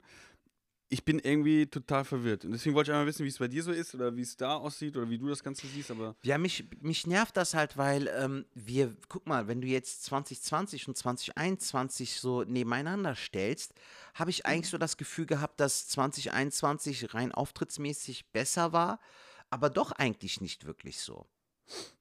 [0.90, 2.46] Ich bin irgendwie total verwirrt.
[2.46, 4.38] Und deswegen wollte ich einmal wissen, wie es bei dir so ist oder wie es
[4.38, 6.16] da aussieht oder wie du das Ganze siehst, aber.
[6.24, 10.88] Ja, mich, mich nervt das halt, weil ähm, wir, guck mal, wenn du jetzt 2020
[10.88, 13.74] und 2021 so nebeneinander stellst,
[14.14, 19.02] habe ich eigentlich so das Gefühl gehabt, dass 2021 rein auftrittsmäßig besser war,
[19.50, 21.28] aber doch eigentlich nicht wirklich so.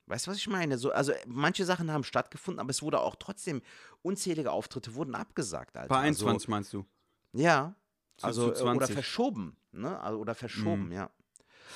[0.06, 0.78] Weißt du, was ich meine?
[0.78, 3.62] So, also manche Sachen haben stattgefunden, aber es wurde auch trotzdem,
[4.02, 5.76] unzählige Auftritte wurden abgesagt.
[5.76, 5.88] Alter.
[5.88, 6.86] Bei Also, 21 meinst du?
[7.32, 7.74] ja,
[8.22, 8.94] also äh, oder 20.
[8.94, 10.00] verschoben, ne?
[10.00, 11.02] Also, oder verschoben, ja.
[11.02, 11.10] ja,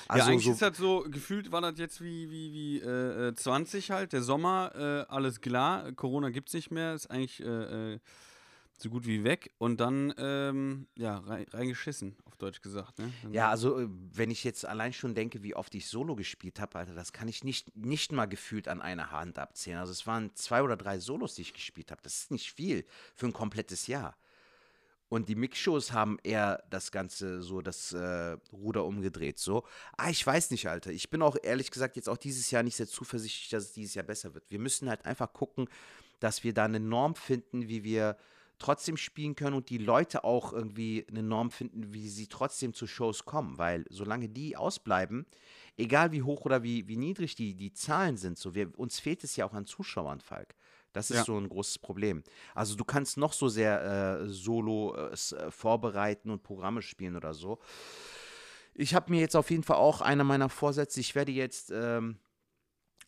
[0.09, 3.35] Also eigentlich so, ist das so, gefühlt war das jetzt wie, wie, wie äh, äh,
[3.35, 7.99] 20 halt, der Sommer, äh, alles klar, Corona gibt's nicht mehr, ist eigentlich äh, äh,
[8.83, 13.13] so gut wie weg und dann, ähm, ja, rein, reingeschissen, auf Deutsch gesagt, ne?
[13.31, 16.79] Ja, also äh, wenn ich jetzt allein schon denke, wie oft ich Solo gespielt habe,
[16.79, 19.79] Alter, das kann ich nicht, nicht mal gefühlt an einer Hand abzählen.
[19.79, 22.01] Also es waren zwei oder drei Solos, die ich gespielt habe.
[22.03, 24.17] Das ist nicht viel für ein komplettes Jahr.
[25.11, 29.41] Und die Mixshows haben eher das Ganze so, das äh, Ruder umgedreht.
[29.41, 29.65] So,
[29.97, 30.93] ah, ich weiß nicht, Alter.
[30.93, 33.95] Ich bin auch ehrlich gesagt jetzt auch dieses Jahr nicht sehr zuversichtlich, dass es dieses
[33.95, 34.45] Jahr besser wird.
[34.51, 35.69] Wir müssen halt einfach gucken,
[36.21, 38.17] dass wir da eine Norm finden, wie wir
[38.61, 42.87] trotzdem spielen können und die Leute auch irgendwie eine Norm finden, wie sie trotzdem zu
[42.87, 43.59] Shows kommen.
[43.59, 45.27] Weil solange die ausbleiben,
[45.77, 49.25] egal wie hoch oder wie, wie niedrig die, die Zahlen sind, so wir, uns fehlt
[49.25, 50.55] es ja auch an Zuschauern, Falk.
[50.93, 51.25] Das ist Ja.
[51.25, 52.23] so ein großes Problem.
[52.55, 57.35] Also du kannst noch so sehr äh, solo äh, äh, vorbereiten und Programme spielen oder
[57.35, 57.59] so.
[58.75, 62.19] Ich habe mir jetzt auf jeden Fall auch einer meiner Vorsätze, ich werde jetzt ähm,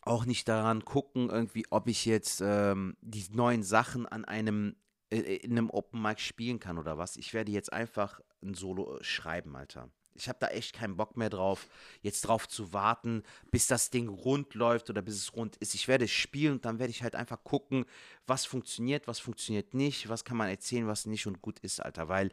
[0.01, 4.75] auch nicht daran gucken, irgendwie, ob ich jetzt ähm, die neuen Sachen an einem
[5.09, 7.17] äh, in einem Open Mic spielen kann oder was.
[7.17, 9.89] Ich werde jetzt einfach ein Solo äh, schreiben, Alter.
[10.15, 11.67] Ich habe da echt keinen Bock mehr drauf,
[12.01, 15.73] jetzt drauf zu warten, bis das Ding rund läuft oder bis es rund ist.
[15.73, 17.85] Ich werde es spielen und dann werde ich halt einfach gucken,
[18.27, 22.09] was funktioniert, was funktioniert nicht, was kann man erzählen, was nicht und gut ist, Alter.
[22.09, 22.31] Weil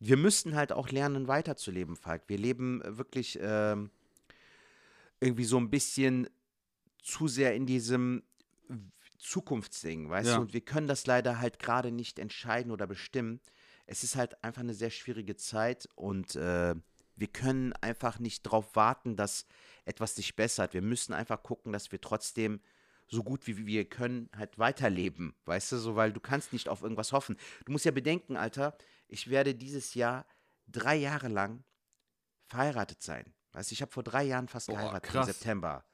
[0.00, 2.24] wir müssten halt auch lernen, weiterzuleben, Falk.
[2.26, 3.90] Wir leben äh, wirklich ähm,
[5.20, 6.28] irgendwie so ein bisschen
[7.02, 8.22] zu sehr in diesem
[9.18, 10.36] Zukunftsding, weißt Ja.
[10.36, 10.42] du?
[10.42, 13.40] Und wir können das leider halt gerade nicht entscheiden oder bestimmen.
[13.86, 16.74] Es ist halt einfach eine sehr schwierige Zeit und äh,
[17.16, 19.46] wir können einfach nicht darauf warten, dass
[19.84, 20.74] etwas sich bessert.
[20.74, 22.60] Wir müssen einfach gucken, dass wir trotzdem
[23.08, 26.82] so gut wie wir können halt weiterleben, weißt du, so, weil du kannst nicht auf
[26.82, 27.36] irgendwas hoffen.
[27.66, 30.26] Du musst ja bedenken, Alter, ich werde dieses Jahr
[30.66, 31.64] drei Jahre lang
[32.46, 33.34] verheiratet sein.
[33.52, 35.28] Weißt du, ich habe vor drei Jahren fast Boah, geheiratet krass.
[35.28, 35.84] im September.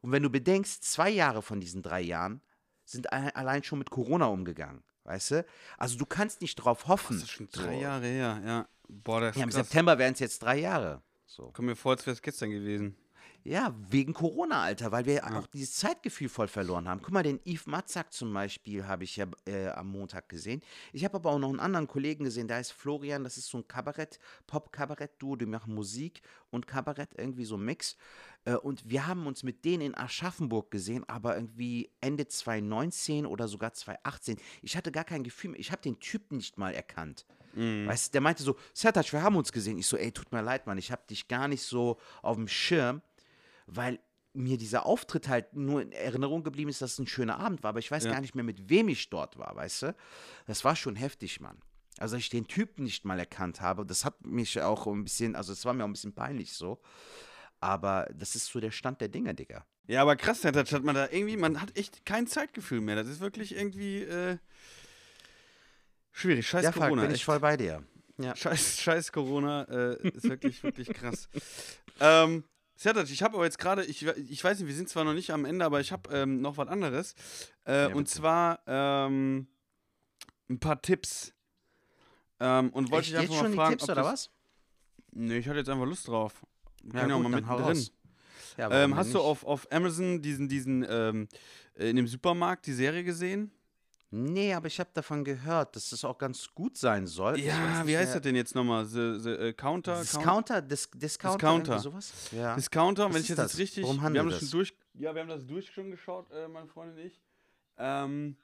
[0.00, 2.42] Und wenn du bedenkst, zwei Jahre von diesen drei Jahren
[2.84, 5.46] sind allein schon mit Corona umgegangen, weißt du?
[5.76, 7.16] Also du kannst nicht drauf hoffen.
[7.16, 7.80] Das ist schon drei so.
[7.80, 8.68] Jahre her, ja.
[8.88, 9.66] Boah, das ist Ja, im krass.
[9.66, 11.02] September wären es jetzt drei Jahre.
[11.26, 11.50] So.
[11.52, 12.96] Kommt mir vor, als wäre es gestern gewesen.
[13.44, 17.00] Ja, wegen Corona, Alter, weil wir auch dieses Zeitgefühl voll verloren haben.
[17.00, 20.60] Guck mal, den Yves Matzak zum Beispiel habe ich ja äh, am Montag gesehen.
[20.92, 23.58] Ich habe aber auch noch einen anderen Kollegen gesehen, der heißt Florian, das ist so
[23.58, 24.18] ein Kabarett,
[24.48, 27.96] Pop-Kabarett-Duo, die machen Musik und Kabarett, irgendwie so ein Mix.
[28.48, 33.48] Äh, und wir haben uns mit denen in Aschaffenburg gesehen, aber irgendwie Ende 2019 oder
[33.48, 34.38] sogar 2018.
[34.62, 37.26] Ich hatte gar kein Gefühl mehr, ich habe den Typ nicht mal erkannt.
[37.86, 39.78] Weißt du, der meinte so, Sertac, wir haben uns gesehen.
[39.78, 42.48] Ich so, ey, tut mir leid, Mann, ich habe dich gar nicht so auf dem
[42.48, 43.02] Schirm
[43.68, 43.98] weil
[44.32, 47.70] mir dieser Auftritt halt nur in Erinnerung geblieben ist, dass es ein schöner Abend war,
[47.70, 48.12] aber ich weiß Ja.
[48.12, 49.96] gar nicht mehr, mit wem ich dort war, weißt du?
[50.46, 51.58] Das war schon heftig, Mann.
[51.98, 55.34] Also, dass ich den Typen nicht mal erkannt habe, das hat mich auch ein bisschen,
[55.34, 56.80] also es war mir auch ein bisschen peinlich so.
[57.60, 59.64] Aber das ist so der Stand der Dinge, Digga.
[59.86, 62.94] Ja, aber krass, Herr Tatsch, hat man da irgendwie, man hat echt kein Zeitgefühl mehr.
[62.94, 64.36] Das ist wirklich irgendwie äh,
[66.12, 66.46] schwierig.
[66.46, 67.02] Scheiß ja, Corona.
[67.02, 67.82] bin ich voll bei dir.
[68.18, 68.36] Ja.
[68.36, 71.28] Scheiß, scheiß Corona äh, ist wirklich, wirklich krass.
[72.00, 72.44] Ähm,
[72.76, 75.30] Sertac, ich habe aber jetzt gerade, ich, ich weiß nicht, wir sind zwar noch nicht
[75.30, 77.14] am Ende, aber ich habe ähm, noch was anderes.
[77.64, 78.10] Äh, und bitte.
[78.10, 79.48] zwar ähm,
[80.48, 81.32] ein paar Tipps.
[82.40, 84.30] Ähm, und wollte ich jetzt einfach schon mal die fragen, Tipps, ob oder was?
[85.12, 86.46] Nee, ich hatte jetzt einfach Lust drauf.
[86.92, 87.86] Ja, auch gut, mal mittendrin.
[88.56, 91.28] Ja, warum Ähm, hast du auf, auf Amazon diesen, diesen, ähm,
[91.76, 93.50] äh, in dem Supermarkt die Serie gesehen?
[94.10, 97.38] Nee, aber ich habe davon gehört, dass das auch ganz gut sein soll.
[97.40, 98.86] Ja, wie heißt das denn jetzt nochmal?
[98.86, 99.96] The, the, äh, Counter?
[99.96, 100.02] Count-
[100.48, 101.78] Discounter, Dis Discounter, Discounter.
[101.78, 102.12] sowas?
[102.32, 102.54] Ja.
[102.54, 103.38] Discounter, Was wenn ich das?
[103.52, 103.84] jetzt richtig.
[103.84, 104.48] Worum wir haben das das?
[104.50, 104.74] schon durch.
[104.94, 107.20] Ja, wir haben das durch schon geschaut, äh, meine Freundin und ich.
[107.76, 108.36] Ähm,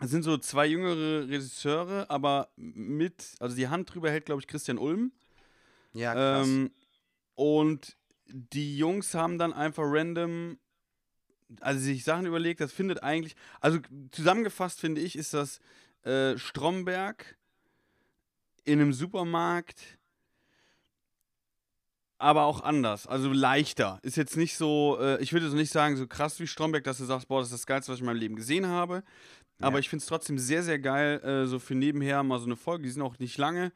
[0.00, 4.46] es sind so zwei jüngere Regisseure, aber mit, also die Hand drüber hält, glaube ich,
[4.46, 5.12] Christian Ulm.
[5.94, 6.46] Ja, krass.
[6.46, 6.70] Ähm,
[7.34, 10.58] und die Jungs haben dann einfach random,
[11.60, 13.78] also sich Sachen überlegt, das findet eigentlich, also
[14.10, 15.60] zusammengefasst finde ich, ist das
[16.02, 17.36] äh, Stromberg
[18.64, 19.98] in einem Supermarkt,
[22.18, 23.98] aber auch anders, also leichter.
[24.02, 26.98] Ist jetzt nicht so, äh, ich würde so nicht sagen, so krass wie Stromberg, dass
[26.98, 29.02] du sagst, boah, das ist das Geilste, was ich in meinem Leben gesehen habe.
[29.60, 29.80] Aber Ja.
[29.80, 32.84] ich finde es trotzdem sehr, sehr geil, äh, so für nebenher mal so eine Folge.
[32.84, 33.72] Die sind auch nicht lange.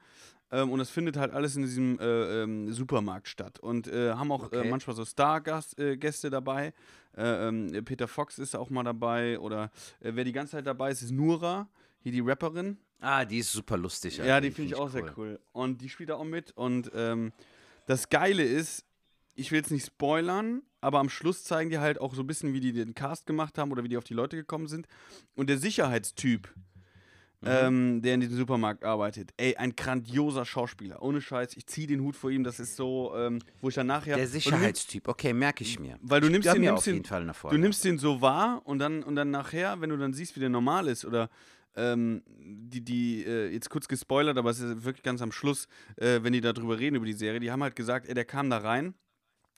[0.51, 3.59] Ähm, und das findet halt alles in diesem äh, ähm, Supermarkt statt.
[3.61, 4.71] Und äh, haben auch äh, Okay.
[4.71, 6.73] manchmal so Stargäste äh, dabei.
[7.17, 9.39] Äh, ähm, Peter Fox ist auch mal dabei.
[9.39, 11.69] Oder äh, wer die ganze Zeit dabei ist, ist Nura,
[12.01, 12.79] hier die Rapperin.
[13.01, 14.17] Ah, die ist super lustig.
[14.19, 15.39] Ja, die finde ich auch sehr cool.
[15.53, 16.51] Und die spielt da auch mit.
[16.57, 17.33] Und ähm,
[17.87, 18.85] das Geile ist,
[19.35, 22.53] ich will jetzt nicht spoilern, aber am Schluss zeigen die halt auch so ein bisschen,
[22.55, 24.89] wie die den Cast gemacht haben oder wie die auf die Leute gekommen sind.
[25.37, 26.53] Und der Sicherheitstyp,
[27.45, 31.01] ähm, der in diesem Supermarkt arbeitet, ey, ein grandioser Schauspieler.
[31.03, 32.43] Ohne Scheiß, ich ziehe den Hut vor ihm.
[32.43, 34.17] Das ist so, ähm, wo ich dann nachher.
[34.17, 35.99] Der nimmst- Sicherheitstyp, okay, merke ich mir.
[36.03, 38.21] Weil du Ich nimmst den- nimmst auf den- jeden Fall eine Du nimmst den so
[38.21, 41.31] wahr und dann, und dann nachher, wenn du dann siehst, wie der normal ist oder
[41.77, 46.19] ähm, die, die, äh, jetzt kurz gespoilert, aber es ist wirklich ganz am Schluss, äh,
[46.23, 48.59] wenn die darüber reden, über die Serie, die haben halt gesagt, ey, der kam da
[48.59, 48.95] rein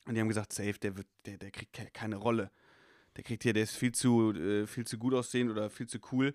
[0.07, 2.51] und die haben gesagt, safe, der, wird, der, der kriegt ke- keine Rolle.
[3.17, 5.99] Der kriegt hier, der ist viel zu, äh, viel zu gut aussehend oder viel zu
[6.13, 6.35] cool.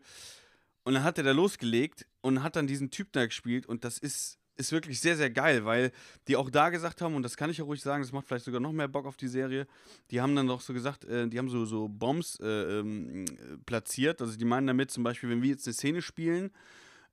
[0.86, 3.98] Und dann hat er da losgelegt und hat dann diesen Typ da gespielt und das
[3.98, 5.92] ist, ist wirklich sehr, sehr geil, weil
[6.28, 8.46] die auch da gesagt haben, und das kann ich auch ruhig sagen, das macht vielleicht
[8.46, 9.66] sogar noch mehr Bock auf die Serie,
[10.12, 13.58] die haben dann doch so gesagt, äh, die haben so, so Bombs äh, ähm, äh,
[13.66, 16.52] platziert, also die meinen damit zum Beispiel, wenn wir jetzt eine Szene spielen,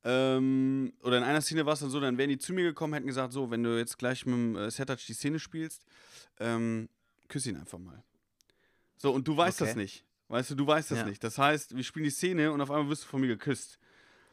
[0.05, 2.93] ähm, oder in einer Szene war es dann so, dann wären die zu mir gekommen,
[2.93, 5.83] hätten gesagt, so, wenn du jetzt gleich mit dem äh, Setac die Szene spielst,
[6.41, 6.91] ähm,
[7.29, 8.05] küss ihn einfach mal.
[8.99, 9.79] So, und du weißt das Okay.
[9.81, 10.05] nicht.
[10.33, 11.05] Weißt du, du weißt das Ja.
[11.05, 11.23] nicht.
[11.23, 13.79] Das heißt, wir spielen die Szene und auf einmal wirst du von mir geküsst.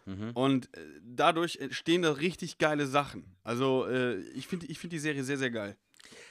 [0.05, 0.31] Mhm.
[0.33, 3.35] Und äh, dadurch entstehen da richtig geile Sachen.
[3.43, 5.75] Also, äh, ich finde ich find die Serie sehr, sehr geil.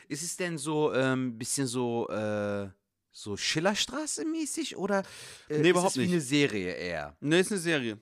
[0.09, 2.71] Ist es denn so ein ähm, bisschen so, äh,
[3.13, 5.01] so Schillerstraße-mäßig oder
[5.51, 6.13] äh, Nee, ist überhaupt es wie nicht.
[6.13, 7.17] eine Serie eher?
[7.21, 7.99] Ne, ist eine Serie.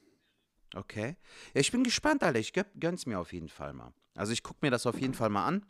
[0.74, 1.16] Okay.
[1.52, 2.38] Ja, ich bin gespannt, Alter.
[2.38, 3.92] Ich gö- gönn's mir auf jeden Fall mal.
[4.14, 5.66] Also ich guck mir das auf jeden Fall mal an.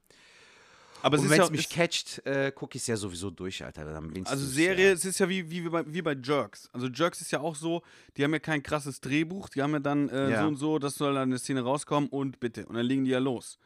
[1.02, 3.86] Aber wenn es mich ist, catcht, äh, gucke ich es ja sowieso durch, Alter.
[4.24, 4.92] Also Serie, Ja.
[4.92, 6.68] es ist ja wie, wie, bei, wie bei Jerks.
[6.72, 7.82] Also Jerks ist ja auch so,
[8.16, 10.42] die haben ja kein krasses Drehbuch, die haben ja dann äh, Ja.
[10.42, 12.66] so und so, das soll dann eine Szene rauskommen und bitte.
[12.66, 13.58] Und dann legen die ja los.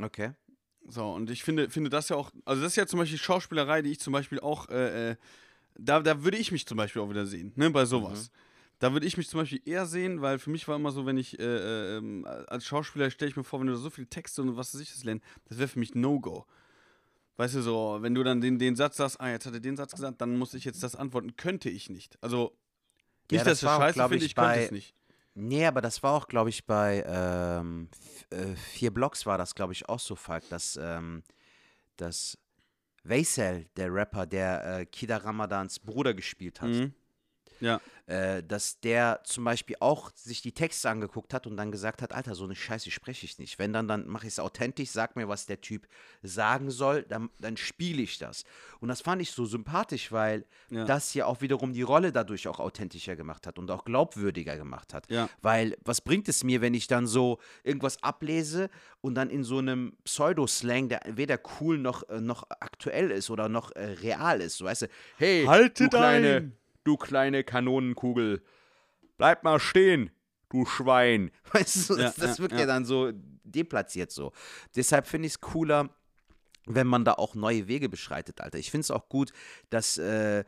[0.00, 0.32] Okay.
[0.88, 3.82] So, und ich finde, finde das ja auch, also das ist ja zum Beispiel Schauspielerei,
[3.82, 5.16] die ich zum Beispiel auch, äh, äh,
[5.78, 8.30] da, da würde ich mich zum Beispiel auch wieder sehen, ne, bei sowas.
[8.78, 11.18] Da würde ich mich zum Beispiel eher sehen, weil für mich war immer so, wenn
[11.18, 14.40] ich, äh, äh, ähm, als Schauspieler stelle ich mir vor, wenn du so viele Texte
[14.40, 16.46] und was weiß ich das lernst, das wäre für mich No-Go.
[17.40, 19.74] Weißt du, so, wenn du dann den, den Satz sagst, ah, jetzt hat er den
[19.74, 22.18] Satz gesagt, dann muss ich jetzt das antworten, könnte ich nicht.
[22.20, 22.54] Also,
[23.30, 24.94] Ja, nicht, das dass das war auch, scheiße finde, ich, ich könnte bei- es nicht.
[25.32, 27.88] Nee, aber das war auch, glaube ich, bei ähm,
[28.28, 31.22] äh, vier Blocks war das, glaube ich, auch so, Falk, dass, ähm,
[31.96, 32.36] dass
[33.04, 36.92] Vaisel, der Rapper, der äh, Kida Ramadans Bruder gespielt hat, Mhm.
[37.60, 37.80] Ja.
[38.06, 42.12] Äh, dass der zum Beispiel auch sich die Texte angeguckt hat und dann gesagt hat,
[42.12, 43.58] Alter, so eine Scheiße spreche ich nicht.
[43.60, 45.86] Wenn dann, dann mache ich es authentisch, sag mir, was der Typ
[46.22, 48.42] sagen soll, dann, dann spiele ich das.
[48.80, 50.84] Und das fand ich so sympathisch, weil Ja.
[50.86, 54.92] das ja auch wiederum die Rolle dadurch auch authentischer gemacht hat und auch glaubwürdiger gemacht
[54.92, 55.08] hat.
[55.10, 55.28] Ja.
[55.40, 58.70] Weil was bringt es mir, wenn ich dann so irgendwas ablese
[59.02, 63.48] und dann in so einem Pseudo-Slang, der weder cool noch, äh, noch aktuell ist oder
[63.48, 64.86] noch äh, real ist, so weißt du,
[65.16, 66.52] hey, Halte du kleine,
[66.84, 68.42] du kleine Kanonenkugel,
[69.16, 70.10] bleib mal stehen,
[70.48, 71.30] du Schwein.
[71.52, 72.60] Weißt du, Ja, das, ja, wird ja.
[72.60, 72.66] ja.
[72.66, 73.12] dann so
[73.44, 74.32] deplatziert so.
[74.76, 75.90] Deshalb finde ich es cooler,
[76.66, 78.58] wenn man da auch neue Wege beschreitet, Alter.
[78.58, 79.32] Ich finde es auch gut,
[79.70, 80.44] dass äh,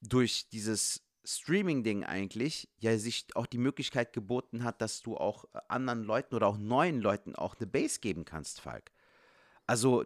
[0.00, 5.60] durch dieses Streaming-Ding eigentlich ja sich auch die Möglichkeit geboten hat, dass du auch äh,
[5.68, 8.90] anderen Leuten oder auch neuen Leuten auch eine Base geben kannst, Falk.
[9.66, 10.04] Also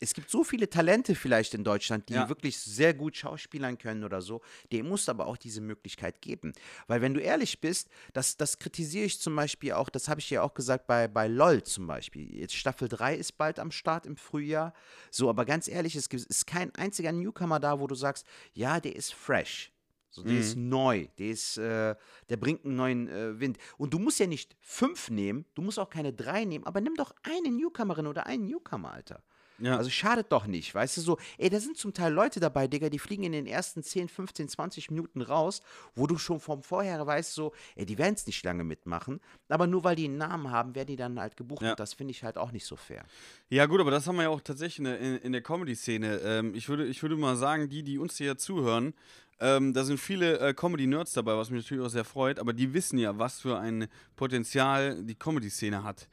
[0.00, 2.28] es gibt so viele Talente vielleicht in Deutschland, die Ja.
[2.28, 4.40] wirklich sehr gut schauspielern können oder so.
[4.72, 6.52] Dem musst du aber auch diese Möglichkeit geben.
[6.86, 10.28] Weil wenn du ehrlich bist, das, das kritisiere ich zum Beispiel auch, das habe ich
[10.30, 12.34] ja auch gesagt bei, bei LOL zum Beispiel.
[12.34, 14.74] Jetzt Staffel 3 ist bald am Start im Frühjahr.
[15.10, 18.80] So, aber ganz ehrlich, es gibt, ist kein einziger Newcomer da, wo du sagst, ja,
[18.80, 19.71] der ist fresh.
[20.14, 21.94] So, der ist neu, der ist, äh,
[22.28, 23.56] der bringt einen neuen äh, Wind.
[23.78, 26.94] Und du musst ja nicht fünf nehmen, du musst auch keine drei nehmen, aber nimm
[26.96, 29.22] doch eine Newcomerin oder einen Newcomer, Alter.
[29.62, 29.76] Ja.
[29.76, 31.18] Also schadet doch nicht, weißt du so.
[31.38, 34.48] Ey, da sind zum Teil Leute dabei, Digga, die fliegen in den ersten 10, 15,
[34.48, 35.62] 20 Minuten raus,
[35.94, 39.20] wo du schon vom Vorher weißt, so, ey, die werden es nicht lange mitmachen.
[39.48, 41.62] Aber nur weil die einen Namen haben, werden die dann halt gebucht.
[41.62, 41.70] Ja.
[41.70, 43.04] Und das finde ich halt auch nicht so fair.
[43.50, 46.16] Ja, gut, aber das haben wir ja auch tatsächlich in der, in, in der Comedy-Szene.
[46.24, 48.94] Ähm, ich, würde, ich würde mal sagen, die, die uns hier zuhören,
[49.40, 52.72] ähm, da sind viele äh, Comedy-Nerds dabei, was mich natürlich auch sehr freut, aber die
[52.74, 56.08] wissen ja, was für ein Potenzial die Comedy-Szene hat.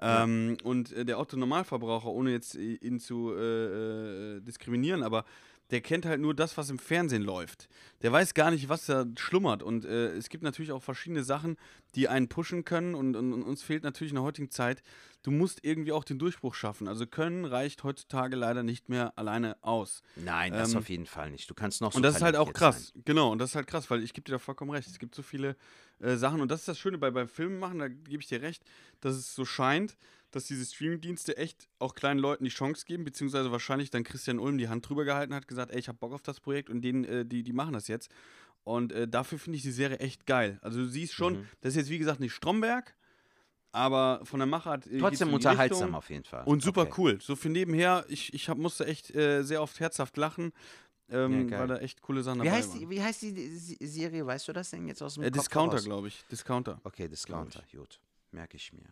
[0.00, 5.24] Ähm, Und äh, der Otto-Normalverbraucher, ohne jetzt ihn zu äh, äh, diskriminieren, aber
[5.72, 7.66] der kennt halt nur das, was im Fernsehen läuft.
[8.02, 9.62] Der weiß gar nicht, was da schlummert.
[9.62, 11.56] Und äh, es gibt natürlich auch verschiedene Sachen,
[11.94, 12.94] die einen pushen können.
[12.94, 14.82] Und, und, und uns fehlt natürlich in der heutigen Zeit,
[15.22, 16.88] du musst irgendwie auch den Durchbruch schaffen.
[16.88, 20.02] Also Können reicht heutzutage leider nicht mehr alleine aus.
[20.16, 21.48] Nein, das Ähm, auf jeden Fall nicht.
[21.48, 22.92] Du kannst noch so Und das ist halt auch krass.
[22.94, 23.02] sein.
[23.06, 24.88] Genau, und das ist halt krass, weil ich gebe dir da vollkommen recht.
[24.88, 25.56] Es gibt so viele
[26.00, 28.42] äh, Sachen und das ist das Schöne bei, beim Filmen machen, da gebe ich dir
[28.42, 28.62] recht,
[29.00, 29.96] dass es so scheint,
[30.32, 34.58] dass diese Streamingdienste echt auch kleinen Leuten die Chance geben, beziehungsweise wahrscheinlich dann Christian Ulm
[34.58, 37.04] die Hand drüber gehalten hat, gesagt, ey, ich hab Bock auf das Projekt und denen,
[37.04, 38.10] äh, die, die machen das jetzt.
[38.64, 40.58] Und äh, dafür finde ich die Serie echt geil.
[40.62, 41.48] Also du siehst schon, Mhm.
[41.60, 42.94] das ist jetzt wie gesagt nicht Stromberg,
[43.72, 44.86] aber von der Machart.
[44.86, 45.94] äh, Trotzdem unterhaltsam Richtung.
[45.94, 46.44] auf jeden Fall.
[46.44, 46.94] Und super Okay.
[46.98, 47.18] cool.
[47.20, 50.52] So für nebenher, ich, ich hab, musste echt äh, sehr oft herzhaft lachen,
[51.08, 52.80] ähm, Ja, weil da echt coole Sachen Wie dabei heißt, waren.
[52.80, 54.24] die, wie heißt die Serie?
[54.26, 56.24] Weißt du das denn jetzt aus dem Äh, Kopf Discounter, glaube ich.
[56.30, 56.80] Discounter.
[56.84, 58.00] Okay, Discounter, gut.
[58.30, 58.84] Merke ich mir.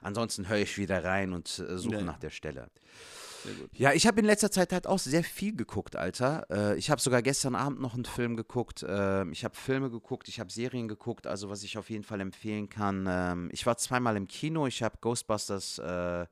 [0.00, 2.02] Ansonsten höre ich wieder rein und äh, suche ja.
[2.02, 2.68] nach der Stelle.
[3.44, 3.70] Sehr gut.
[3.74, 6.46] Ja, ich habe in letzter Zeit halt auch sehr viel geguckt, Alter.
[6.50, 8.84] Äh, ich habe sogar gestern Abend noch einen Film geguckt.
[8.88, 12.20] Ähm, ich habe Filme geguckt, ich habe Serien geguckt, also was ich auf jeden Fall
[12.20, 13.06] empfehlen kann.
[13.08, 16.26] Ähm, ich war zweimal im Kino, ich habe Ghostbusters äh,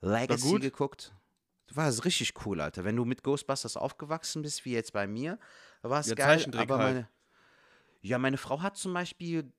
[0.00, 1.12] Legacy geguckt.
[1.72, 2.84] War es richtig cool, Alter.
[2.84, 5.38] Wenn du mit Ghostbusters aufgewachsen bist, wie jetzt bei mir,
[5.82, 6.44] war es Ja, geil.
[6.56, 6.94] Aber halt.
[6.94, 7.08] meine,
[8.02, 9.52] ja, meine Frau hat zum Beispiel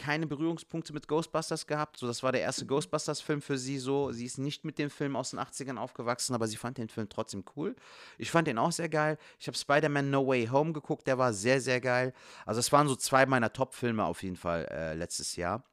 [0.00, 1.98] keine Berührungspunkte mit Ghostbusters gehabt.
[1.98, 4.10] So, das war der erste Ghostbusters-Film für sie so.
[4.12, 7.08] Sie ist nicht mit dem Film aus den 80ern aufgewachsen, aber sie fand den Film
[7.08, 7.76] trotzdem cool.
[8.16, 9.18] Ich fand den auch sehr geil.
[9.38, 12.14] Ich habe Spider-Man No Way Home geguckt, der war sehr, sehr geil.
[12.46, 15.64] Also es waren so zwei meiner Top-Filme auf jeden Fall äh, letztes Jahr.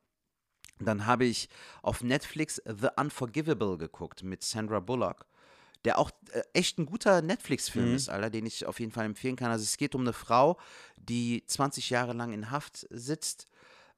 [0.79, 1.49] Dann habe ich
[1.81, 5.25] auf Netflix The Unforgivable geguckt mit Sandra Bullock,
[5.85, 7.95] der auch äh, echt ein guter Netflix-Film Mhm.
[7.95, 9.51] ist, Alter, den ich auf jeden Fall empfehlen kann.
[9.51, 10.57] Also es geht um eine Frau,
[10.97, 13.47] die 20 Jahre lang in Haft sitzt,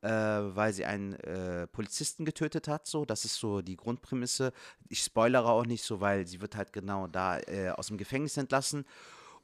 [0.01, 2.87] äh, weil sie einen äh, Polizisten getötet hat.
[2.87, 4.53] So, das ist so die Grundprämisse.
[4.87, 8.37] Ich spoilere auch nicht so, weil sie wird halt genau da äh, aus dem Gefängnis
[8.37, 8.85] entlassen.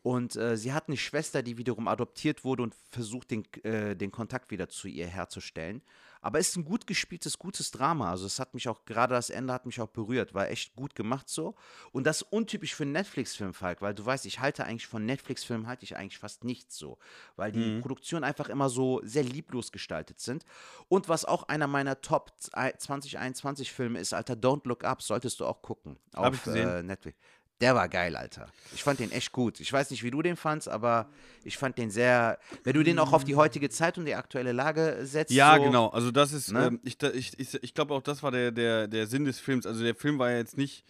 [0.01, 4.12] Und äh, sie hat eine Schwester, die wiederum adoptiert wurde und versucht, den, äh, den
[4.12, 5.82] Kontakt wieder zu ihr herzustellen.
[6.26, 8.09] Aber es ist ein gut gespieltes, gutes Drama.
[8.09, 10.34] Also es hat mich auch, gerade das Ende hat mich auch berührt.
[10.34, 11.53] War echt gut gemacht so.
[11.91, 15.05] Und das ist untypisch für einen Netflix-Film, Falk, weil du weißt, ich halte eigentlich von
[15.05, 16.97] Netflix-Filmen halte ich eigentlich fast nichts so.
[17.36, 20.45] Weil die Produktionen einfach immer so sehr lieblos gestaltet sind.
[20.88, 25.61] Und was auch einer meiner Top 2021-Filme ist, Alter, Don't Look Up, solltest du auch
[25.61, 25.99] gucken.
[26.15, 26.67] Hab ich auf, gesehen.
[26.67, 27.19] Äh, Netflix.
[27.62, 28.47] Der war geil, Alter.
[28.74, 29.62] Ich fand den echt gut.
[29.62, 31.10] Ich weiß nicht, wie du den fandst, aber
[31.45, 32.38] ich fand den sehr.
[32.66, 35.32] Wenn du den auch auf die heutige Zeit und die aktuelle Lage setzt.
[35.32, 35.88] Ja, so, genau.
[35.88, 36.66] Also das ist, Ne?
[36.66, 39.66] ähm, ich, ich, ich, ich glaube auch, das war der, der, der Sinn des Films.
[39.66, 40.84] Also der Film war ja jetzt nicht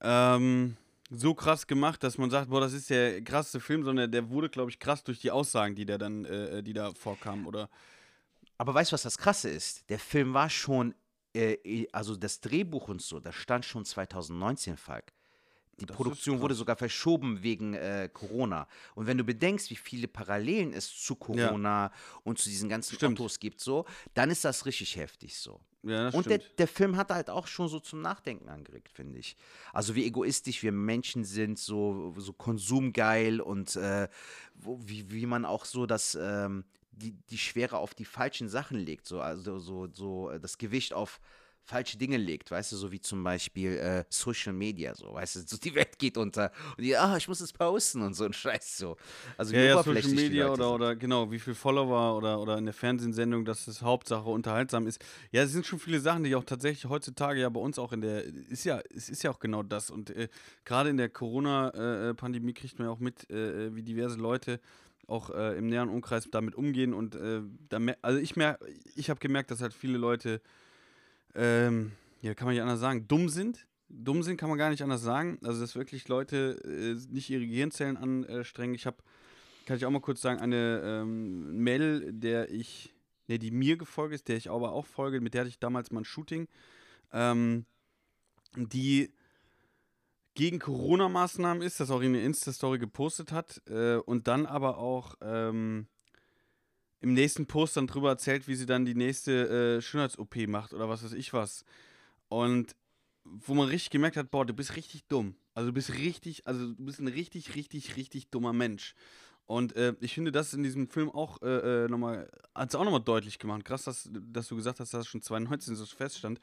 [0.00, 0.76] ähm,
[1.10, 4.48] so krass gemacht, dass man sagt, boah, das ist der krasseste Film, sondern der wurde,
[4.48, 7.68] glaube ich, krass durch die Aussagen, die der dann, äh, die da vorkamen, oder?
[8.58, 9.90] Aber weißt du, was das Krasse ist?
[9.90, 10.94] Der Film war schon,
[11.34, 15.12] äh, also das Drehbuch und so, das stand schon 2019, Falk.
[15.80, 18.66] Die Das Produktion wurde sogar verschoben wegen äh, Corona.
[18.94, 23.18] Und wenn du bedenkst, wie viele Parallelen es zu Corona und zu diesen ganzen Stimmt.
[23.18, 25.60] Ottos gibt, so, dann ist das richtig heftig so.
[25.82, 29.34] Ja, Und der, der Film hat halt auch schon so zum Nachdenken angeregt, finde ich.
[29.72, 34.08] Also wie egoistisch wir Menschen sind, so, so konsumgeil und äh,
[34.54, 38.78] wo, wie, wie man auch so das, ähm, die, die Schwere auf die falschen Sachen
[38.78, 41.18] legt, so, also so, so das Gewicht auf
[41.70, 45.40] falsche Dinge legt, weißt du, so wie zum Beispiel äh, Social Media, so, weißt du,
[45.46, 48.32] so die Welt geht unter und die, ah, ich muss es posten und so ein
[48.32, 48.96] Scheiß, so.
[49.36, 50.74] Also wie Ja, ja, Social Media oder, sind.
[50.74, 55.00] oder genau, wie viel Follower oder, oder in der Fernsehsendung, dass es Hauptsache unterhaltsam ist.
[55.30, 58.00] Ja, es sind schon viele Sachen, die auch tatsächlich heutzutage ja bei uns auch in
[58.00, 59.90] der, ist ja, es ist ja auch genau das.
[59.90, 60.28] Und äh,
[60.64, 64.60] gerade in der Corona-Pandemie kriegt man ja auch mit, äh, wie diverse Leute
[65.06, 66.94] auch äh, im näheren Umkreis damit umgehen.
[66.94, 68.58] Und äh, da also ich mer
[68.94, 70.40] ich habe gemerkt, dass halt viele Leute,
[71.34, 73.66] ähm, ja, kann man nicht anders sagen, dumm sind.
[73.88, 75.38] Dumm sind kann man gar nicht anders sagen.
[75.42, 78.74] Also, dass wirklich Leute äh, nicht ihre Gehirnzellen anstrengen.
[78.74, 78.98] Ich habe
[79.70, 82.92] kann ich auch mal kurz sagen, eine ähm, Mädel, der ich,
[83.28, 85.92] ne, die mir gefolgt ist, der ich aber auch folge, mit der hatte ich damals
[85.92, 86.48] mal ein Shooting,
[87.12, 87.66] ähm,
[88.56, 89.12] die
[90.34, 95.14] gegen Corona-Maßnahmen ist, das auch in der Insta-Story gepostet hat äh, und dann aber auch
[95.20, 95.86] ähm,
[97.00, 100.88] im nächsten Post dann drüber erzählt, wie sie dann die nächste äh, Schönheits-OP macht oder
[100.88, 101.64] was weiß ich was.
[102.28, 102.76] Und
[103.24, 105.34] wo man richtig gemerkt hat, boah, du bist richtig dumm.
[105.54, 108.94] Also du bist richtig, also du bist ein richtig, richtig, richtig dummer Mensch.
[109.46, 112.84] Und äh, ich finde, das in diesem Film auch äh, äh, nochmal, hat es auch
[112.84, 113.64] nochmal deutlich gemacht.
[113.64, 116.40] Krass, dass, dass du gesagt hast, dass das schon 2019 so feststand.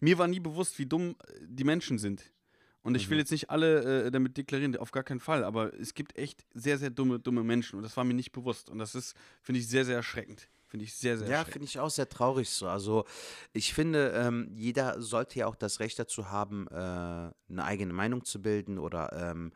[0.00, 2.22] Mir war nie bewusst, wie dumm äh, die Menschen sind.
[2.82, 5.92] Und ich will jetzt nicht alle äh, damit deklarieren, auf gar keinen Fall, aber es
[5.92, 8.70] gibt echt sehr, sehr dumme, dumme Menschen und das war mir nicht bewusst.
[8.70, 10.48] Und das ist, finde ich, sehr, sehr erschreckend.
[10.66, 12.68] Finde ich sehr, sehr Ja, finde ich auch sehr traurig so.
[12.68, 13.04] Also
[13.52, 18.24] ich finde, ähm, jeder sollte ja auch das Recht dazu haben, äh, eine eigene Meinung
[18.24, 19.52] zu bilden oder ähm,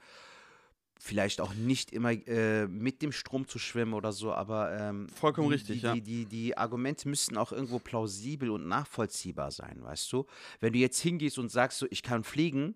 [0.99, 5.49] vielleicht auch nicht immer äh, mit dem Strom zu schwimmen oder so, aber ähm, Vollkommen
[5.49, 5.95] die, richtig, die, ja.
[5.95, 10.27] Die, die, die Argumente müssten auch irgendwo plausibel und nachvollziehbar sein, weißt du?
[10.61, 12.75] Wenn du jetzt hingehst und sagst so, ich kann fliegen,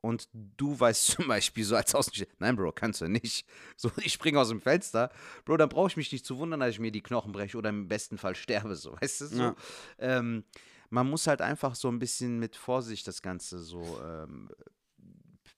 [0.00, 3.46] und du weißt zum Beispiel so als Außenstehender, nein, Bro, kannst du nicht.
[3.76, 5.10] So, ich springe aus dem Fenster,
[5.44, 7.70] Bro, dann brauche ich mich nicht zu wundern, dass ich mir die Knochen breche oder
[7.70, 9.26] im besten Fall sterbe, so, weißt du?
[9.26, 9.42] So.
[9.42, 9.56] Ja.
[9.98, 10.44] Ähm,
[10.90, 14.48] man muss halt einfach so ein bisschen mit Vorsicht das Ganze so, ähm,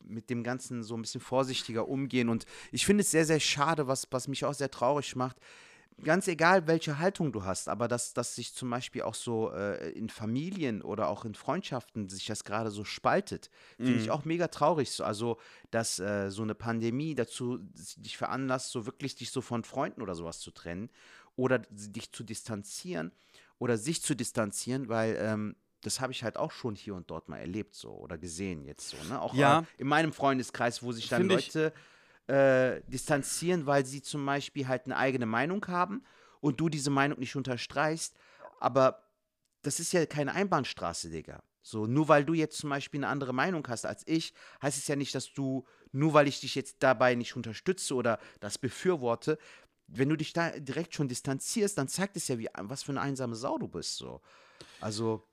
[0.03, 2.29] mit dem Ganzen so ein bisschen vorsichtiger umgehen.
[2.29, 5.37] Und ich finde es sehr, sehr schade, was, was mich auch sehr traurig macht.
[6.05, 9.91] Ganz egal, welche Haltung du hast, aber dass, dass sich zum Beispiel auch so äh,
[9.93, 14.49] in Familien oder auch in Freundschaften sich das gerade so spaltet, finde ich auch mega
[14.49, 14.91] traurig.
[14.91, 15.05] So.
[15.05, 15.39] Also,
[15.71, 17.59] dass äh, so eine Pandemie dazu
[17.97, 20.91] dich veranlasst, so wirklich dich so von Freunden oder sowas zu trennen
[21.37, 23.13] oder dich zu distanzieren
[23.59, 27.29] oder sich zu distanzieren, weil ähm, das habe ich halt auch schon hier und dort
[27.29, 28.97] mal erlebt so oder gesehen jetzt so.
[29.09, 29.21] Ne?
[29.21, 29.61] Auch Ja.
[29.61, 31.73] äh, in meinem Freundeskreis, wo sich dann Finde ich- Leute
[32.31, 36.05] äh, distanzieren, weil sie zum Beispiel halt eine eigene Meinung haben
[36.41, 38.15] und du diese Meinung nicht unterstreichst.
[38.61, 39.03] Aber
[39.63, 41.43] das ist ja keine Einbahnstraße, Digga.
[41.63, 44.87] So, nur weil du jetzt zum Beispiel eine andere Meinung hast als ich, heißt es
[44.87, 49.37] ja nicht, dass du, nur weil ich dich jetzt dabei nicht unterstütze oder das befürworte,
[49.89, 53.01] wenn du dich da direkt schon distanzierst, dann zeigt es ja, wie, was für eine
[53.01, 53.97] einsame Sau du bist.
[53.97, 54.21] So.
[54.81, 55.27] Also,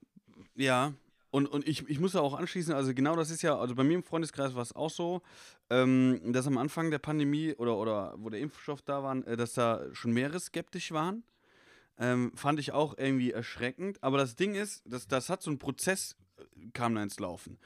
[0.55, 0.93] Ja,
[1.29, 3.83] und, und ich, ich muss da auch anschließen, also genau das ist ja, also bei
[3.83, 5.21] mir im Freundeskreis war es auch so,
[5.69, 9.53] ähm, dass am Anfang der Pandemie oder, oder wo der Impfstoff da war, äh, dass
[9.53, 11.23] da schon mehrere skeptisch waren.
[11.99, 14.01] Ähm, fand ich auch irgendwie erschreckend.
[14.03, 17.57] Aber das Ding ist, das, das hat so ein Prozess, äh, kam da ins Laufen.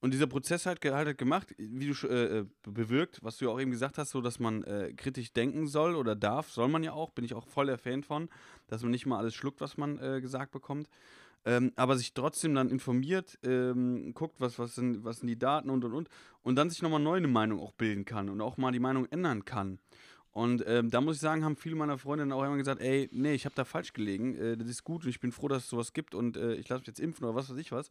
[0.00, 3.60] Und dieser Prozess hat, halt gemacht, wie du äh, äh, bewirkt, was du ja auch
[3.60, 6.92] eben gesagt hast, so dass man äh, kritisch denken soll oder darf, soll man ja
[6.92, 8.30] auch, bin ich auch voll der Fan von,
[8.68, 10.88] dass man nicht mal alles schluckt, was man äh, gesagt bekommt.
[11.44, 15.70] Ähm, aber sich trotzdem dann informiert, ähm, guckt, was, was, sind, was sind die Daten
[15.70, 16.08] und und und
[16.42, 19.06] und dann sich nochmal neu eine Meinung auch bilden kann und auch mal die Meinung
[19.06, 19.78] ändern kann.
[20.32, 23.08] Und ähm, da muss ich sagen, haben viele meiner Freunde dann auch immer gesagt, ey,
[23.12, 25.64] nee, ich habe da falsch gelegen, äh, das ist gut und ich bin froh, dass
[25.64, 27.90] es sowas gibt und äh, ich lasse mich jetzt impfen oder was weiß ich was.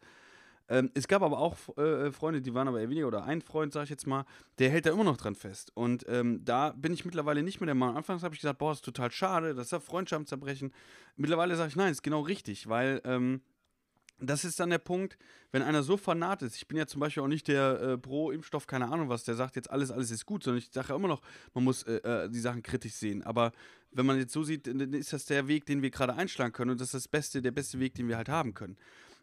[0.69, 3.73] Ähm, es gab aber auch äh, Freunde, die waren aber eher weniger, oder ein Freund,
[3.73, 4.25] sag ich jetzt mal,
[4.59, 5.71] der hält da immer noch dran fest.
[5.73, 7.97] Und ähm, da bin ich mittlerweile nicht mehr der Meinung.
[7.97, 10.71] Anfangs habe ich gesagt, boah, ist total schade, das ist ja Freundschaften zerbrechen.
[11.15, 13.41] Mittlerweile sage ich, nein, ist genau richtig, weil ähm,
[14.21, 15.17] das ist dann der Punkt,
[15.51, 16.55] wenn einer so fanat ist.
[16.55, 19.55] Ich bin ja zum Beispiel auch nicht der äh, Pro-Impfstoff, keine Ahnung was, der sagt
[19.55, 21.21] jetzt alles, alles ist gut, sondern ich sage ja immer noch,
[21.53, 23.23] man muss äh, äh, die Sachen kritisch sehen.
[23.23, 23.51] Aber
[23.91, 26.71] wenn man jetzt so sieht, dann ist das der Weg, den wir gerade einschlagen können
[26.71, 28.77] und das ist das Beste, der beste Weg, den wir halt haben können.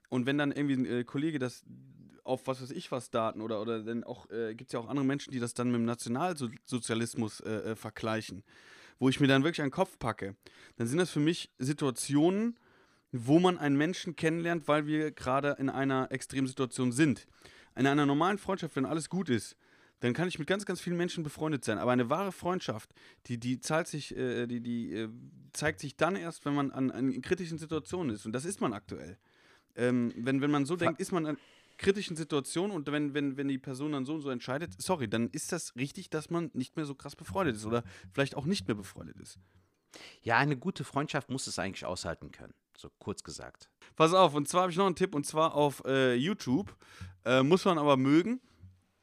[0.09, 1.65] Und wenn dann irgendwie ein äh, Kollege das
[2.27, 4.89] auf was weiß ich was Daten oder, oder dann auch, äh, gibt es ja auch
[4.89, 8.43] andere Menschen, die das dann mit dem Nationalsozialismus äh, äh, vergleichen,
[8.99, 10.35] wo ich mir dann wirklich den Kopf packe,
[10.77, 12.59] dann sind das für mich Situationen,
[13.13, 17.27] wo man einen Menschen kennenlernt, weil wir gerade in einer Extremsituation sind.
[17.77, 19.57] In einer normalen Freundschaft, wenn alles gut ist,
[20.01, 21.79] dann kann ich mit ganz, ganz vielen Menschen befreundet sein.
[21.79, 22.93] Aber eine wahre Freundschaft,
[23.27, 25.09] die, die zahlt sich, äh, die, die äh,
[25.53, 28.27] zeigt sich dann erst, wenn man an, an kritischen Situationen ist.
[28.27, 29.19] Und das ist man aktuell.
[29.77, 31.39] Ähm, wenn, wenn man so denkt, ist man an
[31.79, 35.29] kritischen Situationen und wenn, wenn, wenn die Person dann so und so entscheidet, sorry, dann
[35.31, 38.67] ist das richtig, dass man nicht mehr so krass befreundet ist oder vielleicht auch nicht
[38.67, 39.39] mehr befreundet ist.
[40.23, 42.55] Ja, eine gute Freundschaft muss es eigentlich aushalten können.
[42.77, 43.71] So kurz gesagt.
[43.95, 46.77] Pass auf, und zwar habe ich noch einen Tipp und zwar auf äh, YouTube.
[47.25, 48.41] Äh, muss man aber mögen.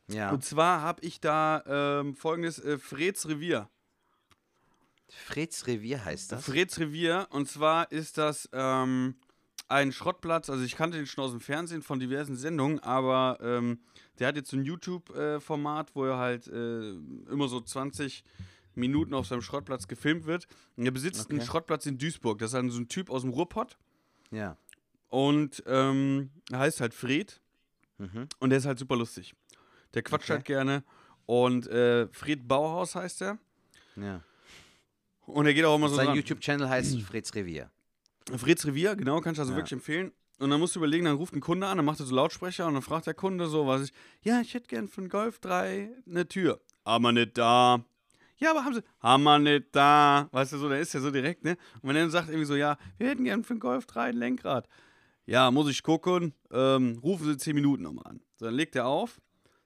[0.07, 0.31] Ja.
[0.31, 1.63] Und zwar habe ich da
[2.01, 3.69] ähm, folgendes: äh, Freds Revier.
[5.09, 6.45] Freds Revier heißt das.
[6.45, 7.27] Freds Revier.
[7.31, 9.15] Und zwar ist das ähm,
[9.73, 10.49] ein Schrottplatz.
[10.49, 13.79] Also, ich kannte den schon aus dem Fernsehen von diversen Sendungen, aber ähm,
[14.19, 18.23] der hat jetzt so ein YouTube-Format, wo er halt äh, immer so 20
[18.75, 20.47] Minuten auf seinem Schrottplatz gefilmt wird.
[20.77, 21.47] Und er besitzt einen Okay.
[21.47, 22.39] Schrottplatz in Duisburg.
[22.39, 23.77] Das ist halt so ein Typ aus dem Ruhrpott.
[24.31, 24.57] ja.
[25.09, 27.39] Und ähm, er heißt halt Fred.
[27.99, 28.27] Mhm.
[28.39, 29.35] Und der ist halt super lustig.
[29.93, 30.33] Der quatscht Okay.
[30.37, 30.83] halt gerne.
[31.27, 33.37] Und äh, Fred Bauhaus heißt er.
[33.95, 34.23] ja.
[35.27, 36.15] Und er geht auch immer so Sein.
[36.15, 37.69] YouTube-Channel heißt Freds Revier.
[38.37, 39.57] Freds Revier, genau, kann ich also Ja.
[39.57, 40.11] wirklich empfehlen.
[40.39, 42.67] Und dann musst du überlegen, dann ruft ein Kunde an, dann macht er so Lautsprecher
[42.67, 45.39] und dann fragt der Kunde so, was ich, ja, ich hätte gern für einen Golf
[45.39, 46.59] 3 eine Tür.
[46.83, 47.85] Aber nicht da.
[48.37, 50.27] Ja, aber haben sie, haben wir nicht da.
[50.31, 51.51] Weißt du so, der ist ja so direkt, ne?
[51.81, 54.05] Und wenn er dann sagt irgendwie so, ja, wir hätten gern für einen Golf 3
[54.05, 54.67] ein Lenkrad.
[55.25, 58.21] Ja, muss ich gucken, ähm, rufen Sie 10 Minuten nochmal an.
[58.35, 59.21] So, dann legt er auf,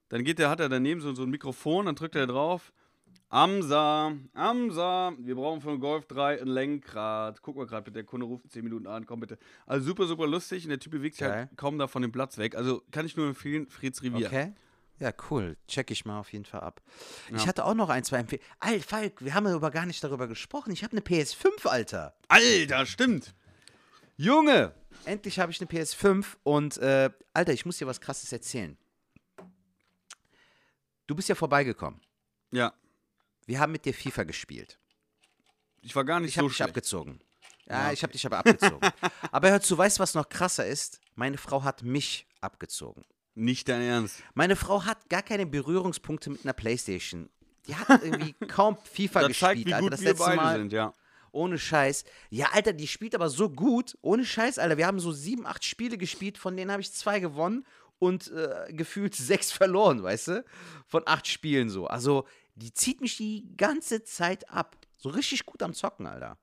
[0.10, 2.72] dann geht der, hat er daneben so, so ein Mikrofon, dann drückt er drauf,
[3.30, 7.42] Amsa, Amsa, wir brauchen für einen Golf 3 ein Lenkrad.
[7.42, 9.38] Guck mal gerade bitte, der Kunde ruft in 10 Minuten an, komm bitte.
[9.66, 12.38] Also super, super lustig und der Typ bewegt sich halt kaum da von dem Platz
[12.38, 12.56] weg.
[12.56, 14.28] Also kann ich nur empfehlen, Freds Revier.
[14.28, 14.54] Okay.
[15.00, 15.58] Ja, cool.
[15.68, 16.82] Check ich mal auf jeden Fall ab.
[17.36, 17.48] Ich Ja.
[17.48, 18.50] hatte auch noch ein, zwei Empfehlungen.
[18.60, 20.72] Alter, Falk, wir haben ja aber gar nicht darüber gesprochen.
[20.72, 22.16] Ich habe eine PS5, Alter.
[22.30, 23.36] Alter, stimmt.
[24.16, 24.74] Junge!
[25.06, 28.76] Endlich habe ich eine PS5 und, äh, Alter, ich muss dir was Krasses erzählen.
[31.06, 32.02] Du bist ja vorbeigekommen.
[32.52, 32.74] Ja,
[33.48, 34.78] Wir haben mit dir FIFA gespielt.
[35.82, 36.70] ich war gar nicht Ich habe so dich schlecht.
[36.70, 37.20] abgezogen.
[37.68, 38.80] Ja, Ja, ich habe dich aber abgezogen.
[39.32, 41.00] aber hör zu, weißt du, was noch krasser ist?
[41.16, 43.04] Meine Frau hat mich abgezogen.
[43.36, 44.22] Nicht dein Ernst.
[44.34, 47.30] Meine Frau hat gar keine Berührungspunkte mit einer Playstation.
[47.68, 49.84] Die hat irgendwie kaum FIFA Das zeigt, gespielt, wie Alter.
[49.86, 50.94] gut Das wir letzte beide Mal sind, ja.
[51.32, 52.04] ohne Scheiß.
[52.30, 53.98] Ja, Alter, die spielt aber so gut.
[54.02, 54.78] Ohne Scheiß, Alter.
[54.78, 57.66] Wir haben so sieben, acht Spiele gespielt, von denen habe ich zwei gewonnen
[58.00, 60.46] und äh, gefühlt sechs verloren, weißt du?
[60.88, 61.88] Von acht Spielen so.
[61.88, 62.26] Also,
[62.58, 64.76] die zieht mich die ganze Zeit ab.
[64.98, 66.38] So richtig gut am Zocken, Alter.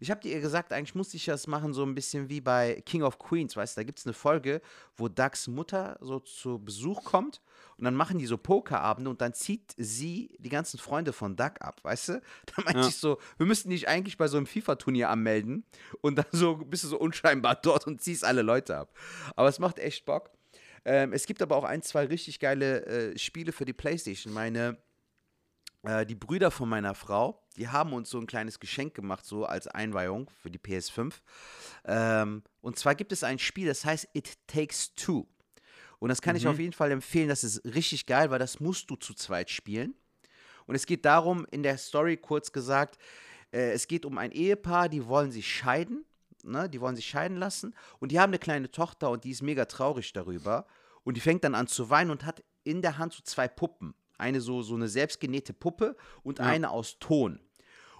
[0.00, 3.02] Ich habe dir gesagt, eigentlich musste ich das machen, so ein bisschen wie bei King
[3.02, 3.80] of Queens, weißt du?
[3.80, 4.60] Da gibt es eine Folge,
[4.96, 7.40] wo Dougs Mutter so zu Besuch kommt
[7.78, 11.54] und dann machen die so Pokerabende und dann zieht sie die ganzen Freunde von Doug
[11.58, 12.22] ab, weißt du?
[12.56, 12.86] Da meinte Ja.
[12.86, 15.64] ich so, wir müssten dich eigentlich bei so einem FIFA-Turnier anmelden
[16.00, 18.96] und dann so bist du so unscheinbar dort und ziehst alle Leute ab.
[19.34, 20.30] Aber es macht echt Bock.
[20.84, 24.32] Ähm, es gibt aber auch ein, zwei richtig geile äh, Spiele für die Playstation.
[24.32, 24.78] Meine
[25.82, 29.44] äh, die Brüder von meiner Frau, die haben uns so ein kleines Geschenk gemacht, so
[29.44, 31.14] als Einweihung für die PS5.
[31.84, 35.26] Ähm, und zwar gibt es ein Spiel, das heißt It Takes Two.
[35.98, 37.28] Und das kann ich auf jeden Fall empfehlen.
[37.28, 39.94] Das ist richtig geil, weil das musst du zu zweit spielen.
[40.66, 42.98] Und es geht darum, in der Story kurz gesagt,
[43.52, 46.04] äh, es geht um ein Ehepaar, die wollen sich scheiden.
[46.44, 46.68] Ne?
[46.68, 47.74] Die wollen sich scheiden lassen.
[47.98, 50.66] Und die haben eine kleine Tochter und die ist mega traurig darüber.
[51.02, 53.94] Und die fängt dann an zu weinen und hat in der Hand so zwei Puppen.
[54.18, 57.40] Eine so, so eine selbstgenähte Puppe und eine aus Ton.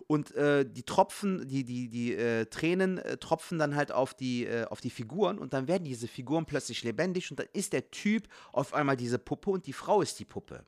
[0.06, 4.46] Und äh, die Tropfen, die, die, die äh, Tränen äh, tropfen dann halt auf die,
[4.46, 7.90] äh, auf die Figuren und dann werden diese Figuren plötzlich lebendig und dann ist der
[7.90, 10.64] Typ auf einmal diese Puppe und die Frau ist die Puppe.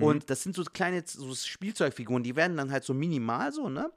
[0.00, 3.90] Und das sind so kleine so Spielzeugfiguren, die werden dann halt so minimal so, ne?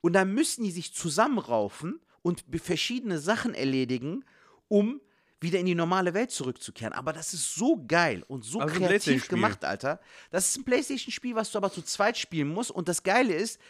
[0.00, 4.24] Und dann müssen die sich zusammenraufen und verschiedene Sachen erledigen,
[4.68, 5.00] um
[5.40, 6.92] wieder in die normale Welt zurückzukehren.
[6.92, 10.00] Aber das ist so geil und so Also kreativ gemacht, Alter.
[10.30, 12.70] Das ist ein Playstation-Spiel, was du aber zu zweit spielen musst.
[12.70, 13.60] Und das Geile ist,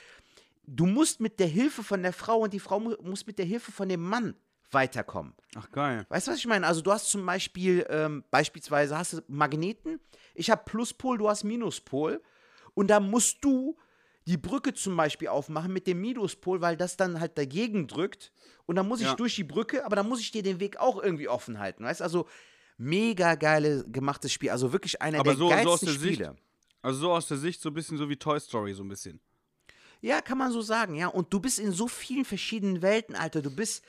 [0.66, 3.46] du musst mit der Hilfe von der Frau und die Frau mu muss mit der
[3.46, 4.34] Hilfe von dem Mann
[4.70, 5.34] weiterkommen.
[5.56, 6.06] Ach, geil.
[6.08, 6.66] Weißt du, was ich meine?
[6.66, 10.00] Also du hast zum Beispiel, ähm, beispielsweise hast du Magneten,
[10.34, 12.22] ich habe Pluspol, du hast Minuspol
[12.74, 13.76] und da musst du
[14.26, 18.32] die Brücke zum Beispiel aufmachen mit dem Minuspol, weil das dann halt dagegen drückt
[18.66, 19.14] und dann muss ich Ja.
[19.14, 22.02] durch die Brücke, aber dann muss ich dir den Weg auch irgendwie offen halten, weißt?
[22.02, 22.26] Also
[22.76, 26.14] mega geile gemachtes Spiel, also wirklich einer Aber der so- so aus geilsten der Sicht-
[26.14, 26.36] Spiele.
[26.82, 29.20] Also so aus der Sicht so ein bisschen so wie Toy Story, so ein bisschen.
[30.02, 31.08] Ja, kann man so sagen, ja.
[31.08, 33.42] Und du bist in so vielen verschiedenen Welten, Alter.
[33.42, 33.82] Du bist,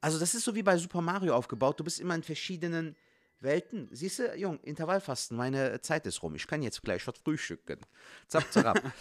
[0.00, 1.78] also das ist so wie bei Super Mario aufgebaut.
[1.80, 2.96] Du bist immer in verschiedenen
[3.40, 3.88] Welten.
[3.92, 6.34] Siehst du, Jung, Intervallfasten, meine Zeit ist rum.
[6.34, 7.78] Ich kann jetzt gleich was frühstücken.
[8.28, 8.82] Zap, zap.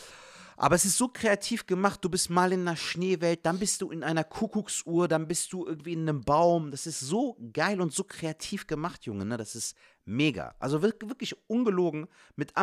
[0.57, 1.99] Aber es ist so kreativ gemacht.
[2.03, 5.65] Du bist mal in einer Schneewelt, dann bist du in einer Kuckucksuhr, dann bist du
[5.65, 6.71] irgendwie in einem Baum.
[6.71, 9.25] Das ist so geil und so kreativ gemacht, Junge.
[9.25, 9.37] Ne?
[9.37, 9.75] Das ist
[10.05, 10.55] mega.
[10.59, 12.53] Also wir- wirklich ungelogen mit,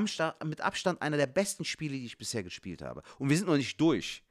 [0.45, 3.03] mit Abstand einer der besten Spiele, die ich bisher gespielt habe.
[3.18, 4.22] Und wir sind noch nicht durch.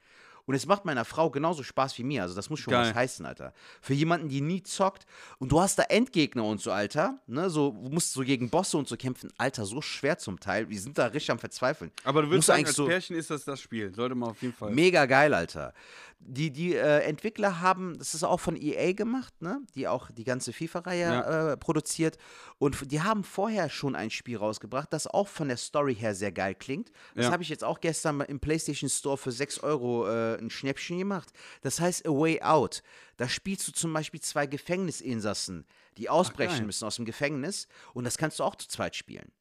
[0.50, 2.24] Und es macht meiner Frau genauso Spaß wie mir.
[2.24, 2.88] Also das muss schon Geil.
[2.88, 3.54] was heißen, Alter.
[3.82, 5.06] Für jemanden, die nie zockt.
[5.38, 7.20] Und du hast da Endgegner und so, Alter.
[7.28, 7.52] Ne?
[7.52, 9.32] So, du musst so gegen Bosse und so kämpfen.
[9.38, 10.68] Alter, so schwer zum Teil.
[10.68, 11.92] Wir sind da richtig am Verzweifeln.
[12.04, 13.94] Aber du würdest sagen, eigentlich als so- Pärchen ist das das Spiel.
[13.94, 14.72] Sollte man auf jeden Fall.
[14.72, 15.72] Mega geil, Alter.
[16.22, 19.62] Die, die äh, Entwickler haben, das ist auch von EA gemacht, ne?
[19.74, 21.52] die auch die ganze FIFA-Reihe Ja.
[21.54, 22.18] äh, produziert.
[22.58, 26.34] Und die haben vorher schon ein Spiel rausgebracht, das auch von der Story her sehr
[26.34, 26.92] geil klingt.
[27.16, 27.32] Das Ja.
[27.32, 31.30] habe ich jetzt auch gestern im PlayStation Store für 6 Euro äh, ein Schnäppchen gemacht.
[31.62, 32.84] Das heißt A Way Out.
[33.18, 35.66] Da spielst du zum Beispiel zwei Gefängnisinsassen,
[35.98, 36.66] die ausbrechen geil.
[36.66, 37.68] müssen aus dem Gefängnis.
[37.94, 39.32] Und das kannst du auch zu zweit spielen.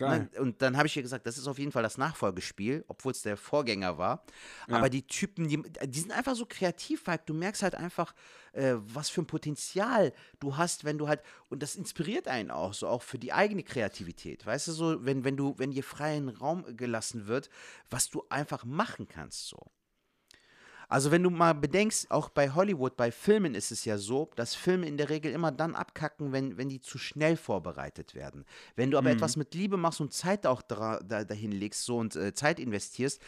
[0.00, 0.30] Geil.
[0.38, 3.22] Und dann habe ich ihr gesagt, das ist auf jeden Fall das Nachfolgespiel, obwohl es
[3.22, 4.24] der Vorgänger war.
[4.68, 8.14] Aber die Typen, die, die sind einfach so kreativ, weil du merkst halt einfach,
[8.52, 12.72] äh, was für ein Potenzial du hast, wenn du halt, und das inspiriert einen auch,
[12.72, 14.46] so auch für die eigene Kreativität.
[14.46, 17.50] Weißt du, so, wenn, wenn du, wenn dir freien Raum gelassen wird,
[17.90, 19.70] was du einfach machen kannst, so.
[20.90, 24.56] Also wenn du mal bedenkst, auch bei Hollywood, bei Filmen ist es ja so, dass
[24.56, 28.44] Filme in der Regel immer dann abkacken, wenn, wenn die zu schnell vorbereitet werden.
[28.74, 31.98] Wenn du aber etwas mit Liebe machst und Zeit auch dra da, dahin legst so,
[31.98, 33.22] und äh, Zeit investierst,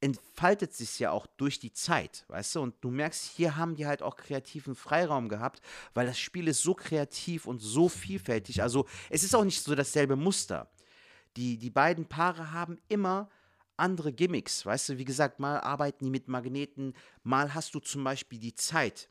[0.00, 2.62] entfaltet sich ja auch durch die Zeit, weißt du?
[2.62, 5.60] Und du merkst, hier haben die halt auch kreativen Freiraum gehabt,
[5.92, 8.62] weil das Spiel ist so kreativ und so vielfältig.
[8.62, 10.70] Also es ist auch nicht so dasselbe Muster.
[11.36, 13.28] Die, die beiden Paare haben immer
[13.78, 14.98] andere Gimmicks, weißt du?
[14.98, 19.08] Wie gesagt, mal arbeiten die mit Magneten, mal hast du zum Beispiel die Zeit.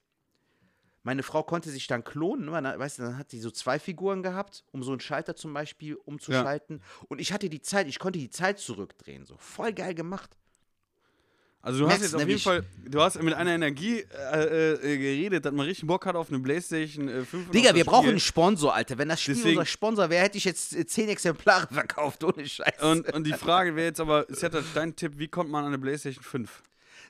[1.03, 2.51] Meine Frau konnte sich dann klonen, ne?
[2.51, 5.95] weißt du, dann hat sie so zwei Figuren gehabt, um so einen Schalter zum Beispiel
[5.95, 6.81] umzuschalten.
[7.07, 9.25] Und ich hatte die Zeit, ich konnte die Zeit zurückdrehen.
[9.25, 10.37] So voll geil gemacht.
[11.61, 13.99] Also du hast Merkst, jetzt auf ne, jeden ich- Fall, du hast mit einer Energie
[14.33, 17.47] äh, äh, geredet, dass man richtig Bock hat auf eine Playstation äh, 5.
[17.47, 18.97] und Digga, wir brauchen einen Sponsor, Alter.
[18.97, 22.45] Wenn das Spiel Deswegen- unser Sponsor wäre, hätte ich jetzt äh, zehn Exemplare verkauft, ohne
[22.47, 22.81] Scheiß.
[22.81, 25.79] Und, und die Frage wäre jetzt aber, Setat, dein Tipp, wie kommt man an eine
[25.79, 26.61] Playstation 5?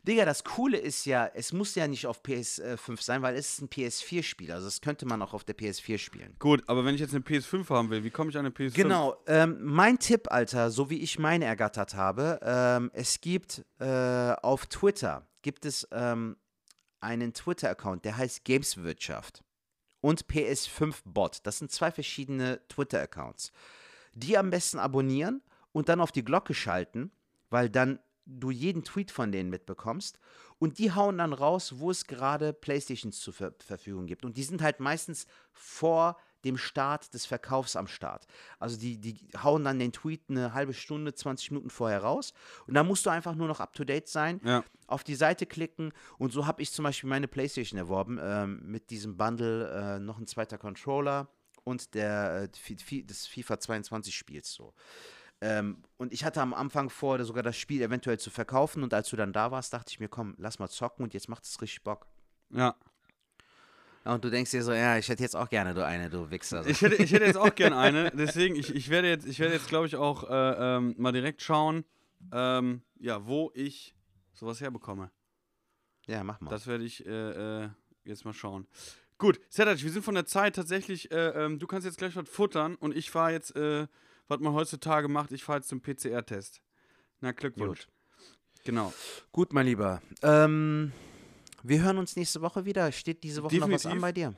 [0.07, 3.61] Digga, das Coole ist ja, es muss ja nicht auf PS5 sein, weil es ist
[3.61, 4.51] ein PS4-Spiel.
[4.53, 6.35] Also das könnte man auch auf der PS4 spielen.
[6.39, 8.73] Gut, aber wenn ich jetzt eine PS5 haben will, wie komme ich an eine PS5?
[8.73, 14.33] Genau, ähm, mein Tipp, Alter, so wie ich meine ergattert habe, ähm, es gibt äh,
[14.41, 16.37] auf Twitter, gibt es ähm,
[17.01, 19.43] einen Twitter-Account, der heißt Gameswirtschaft
[19.99, 21.39] und PS5-Bot.
[21.43, 23.51] Das sind zwei verschiedene Twitter-Accounts.
[24.13, 25.41] Die am besten abonnieren
[25.73, 27.11] und dann auf die Glocke schalten,
[27.49, 30.19] weil dann du jeden Tweet von denen mitbekommst.
[30.59, 34.25] Und die hauen dann raus, wo es gerade Playstations zur Ver Verfügung gibt.
[34.25, 38.27] Und die sind halt meistens vor dem Start des Verkaufs am Start.
[38.59, 42.33] Also die, die hauen dann den Tweet eine halbe Stunde, 20 Minuten vorher raus.
[42.67, 44.63] Und dann musst du einfach nur noch up-to-date sein, Ja.
[44.87, 45.91] auf die Seite klicken.
[46.17, 50.19] Und so habe ich zum Beispiel meine Playstation erworben, ähm, mit diesem Bundle äh, noch
[50.19, 51.27] ein zweiter Controller
[51.63, 54.73] und der, äh, des FIFA 22 Spiels so.
[55.41, 58.83] Ähm, und ich hatte am Anfang vor, sogar das Spiel eventuell zu verkaufen.
[58.83, 61.29] Und als du dann da warst, dachte ich mir, komm, lass mal zocken und jetzt
[61.29, 62.07] macht es richtig Bock.
[62.49, 62.75] Ja.
[64.05, 66.31] Ja, und du denkst dir so, ja, ich hätte jetzt auch gerne du eine, du
[66.31, 66.63] Wichser.
[66.63, 66.69] So.
[66.69, 69.53] Ich hätte, ich hätte jetzt auch gern eine, deswegen, ich, ich werde jetzt, ich werde
[69.53, 71.83] jetzt, glaube ich, auch äh, ähm, mal direkt schauen,
[72.31, 73.95] ähm, ja, wo ich
[74.33, 75.11] sowas herbekomme.
[76.07, 76.49] ja, mach mal.
[76.49, 77.69] Das werde ich äh, äh,
[78.05, 78.65] jetzt mal schauen.
[79.17, 82.29] Gut, Serdac, wir sind von der Zeit tatsächlich, äh, ähm, du kannst jetzt gleich was
[82.29, 83.87] futtern und ich fahre jetzt, äh,
[84.27, 86.61] was man heutzutage macht, ich fahre jetzt zum PCR-Test.
[87.21, 87.85] Na, Glückwunsch.
[87.85, 87.93] Gut.
[88.65, 88.93] Genau.
[89.31, 90.01] Gut, mein Lieber.
[90.21, 90.91] Ähm,
[91.63, 92.91] wir hören uns nächste Woche wieder.
[92.91, 93.91] Steht diese Woche noch was Definitiv.
[93.91, 94.35] an bei dir?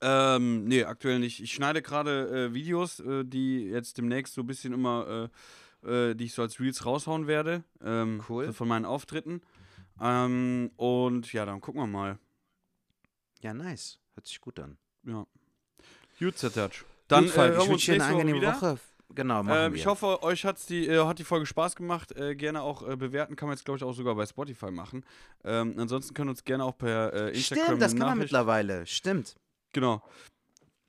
[0.00, 1.40] Ähm, nee, aktuell nicht.
[1.40, 5.30] Ich schneide gerade äh, Videos, äh, die jetzt demnächst so ein bisschen immer,
[5.84, 7.62] äh, äh, die ich so als Reels raushauen werde.
[7.82, 8.46] Ähm, Cool.
[8.46, 9.42] So von meinen Auftritten.
[10.00, 12.18] Ähm, und ja, dann gucken wir mal.
[13.40, 13.98] Ja, nice.
[14.14, 14.78] Hört sich gut an.
[15.04, 15.26] Ja.
[16.18, 16.84] Gut, Zertatsch.
[17.12, 18.54] Dann Gut, äh, Falk, ich wünsche dir eine angenehme wieder.
[18.54, 18.78] Woche.
[19.14, 22.12] Genau, Ähm, ich hoffe, euch hat's die, äh, hat die Folge Spaß gemacht.
[22.12, 23.36] Äh, gerne auch äh, bewerten.
[23.36, 25.04] Kann man jetzt, glaube ich, auch sogar bei Spotify machen.
[25.44, 28.86] Ähm, ansonsten können uns gerne auch per äh, Instagram Stimmt, das kann man mittlerweile.
[28.86, 29.36] Stimmt.
[29.74, 30.02] Genau.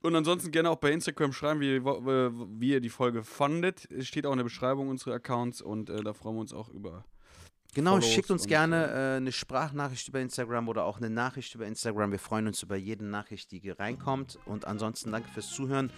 [0.02, 3.90] Und ansonsten gerne auch bei Instagram schreiben, wie, wie ihr die Folge fandet.
[3.92, 6.70] Es steht auch in der Beschreibung unsere Accounts und äh, da freuen wir uns auch
[6.70, 7.06] über.
[7.74, 11.66] Genau, Follows schickt uns gerne äh, eine Sprachnachricht über Instagram oder auch eine Nachricht über
[11.66, 12.12] Instagram.
[12.12, 14.38] Wir freuen uns über jede Nachricht, die reinkommt.
[14.46, 15.92] Und ansonsten danke fürs Zuhören.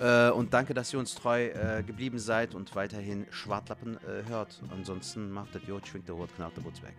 [0.00, 4.60] Äh, und danke, dass ihr uns treu äh, geblieben seid und weiterhin Schwartlappen äh, hört.
[4.70, 6.94] Ansonsten macht das Jod, schwingt der Rot, knallt der Butz weg.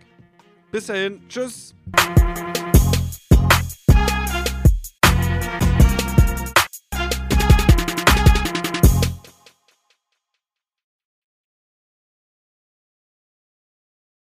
[0.70, 1.74] Bis dahin, tschüss!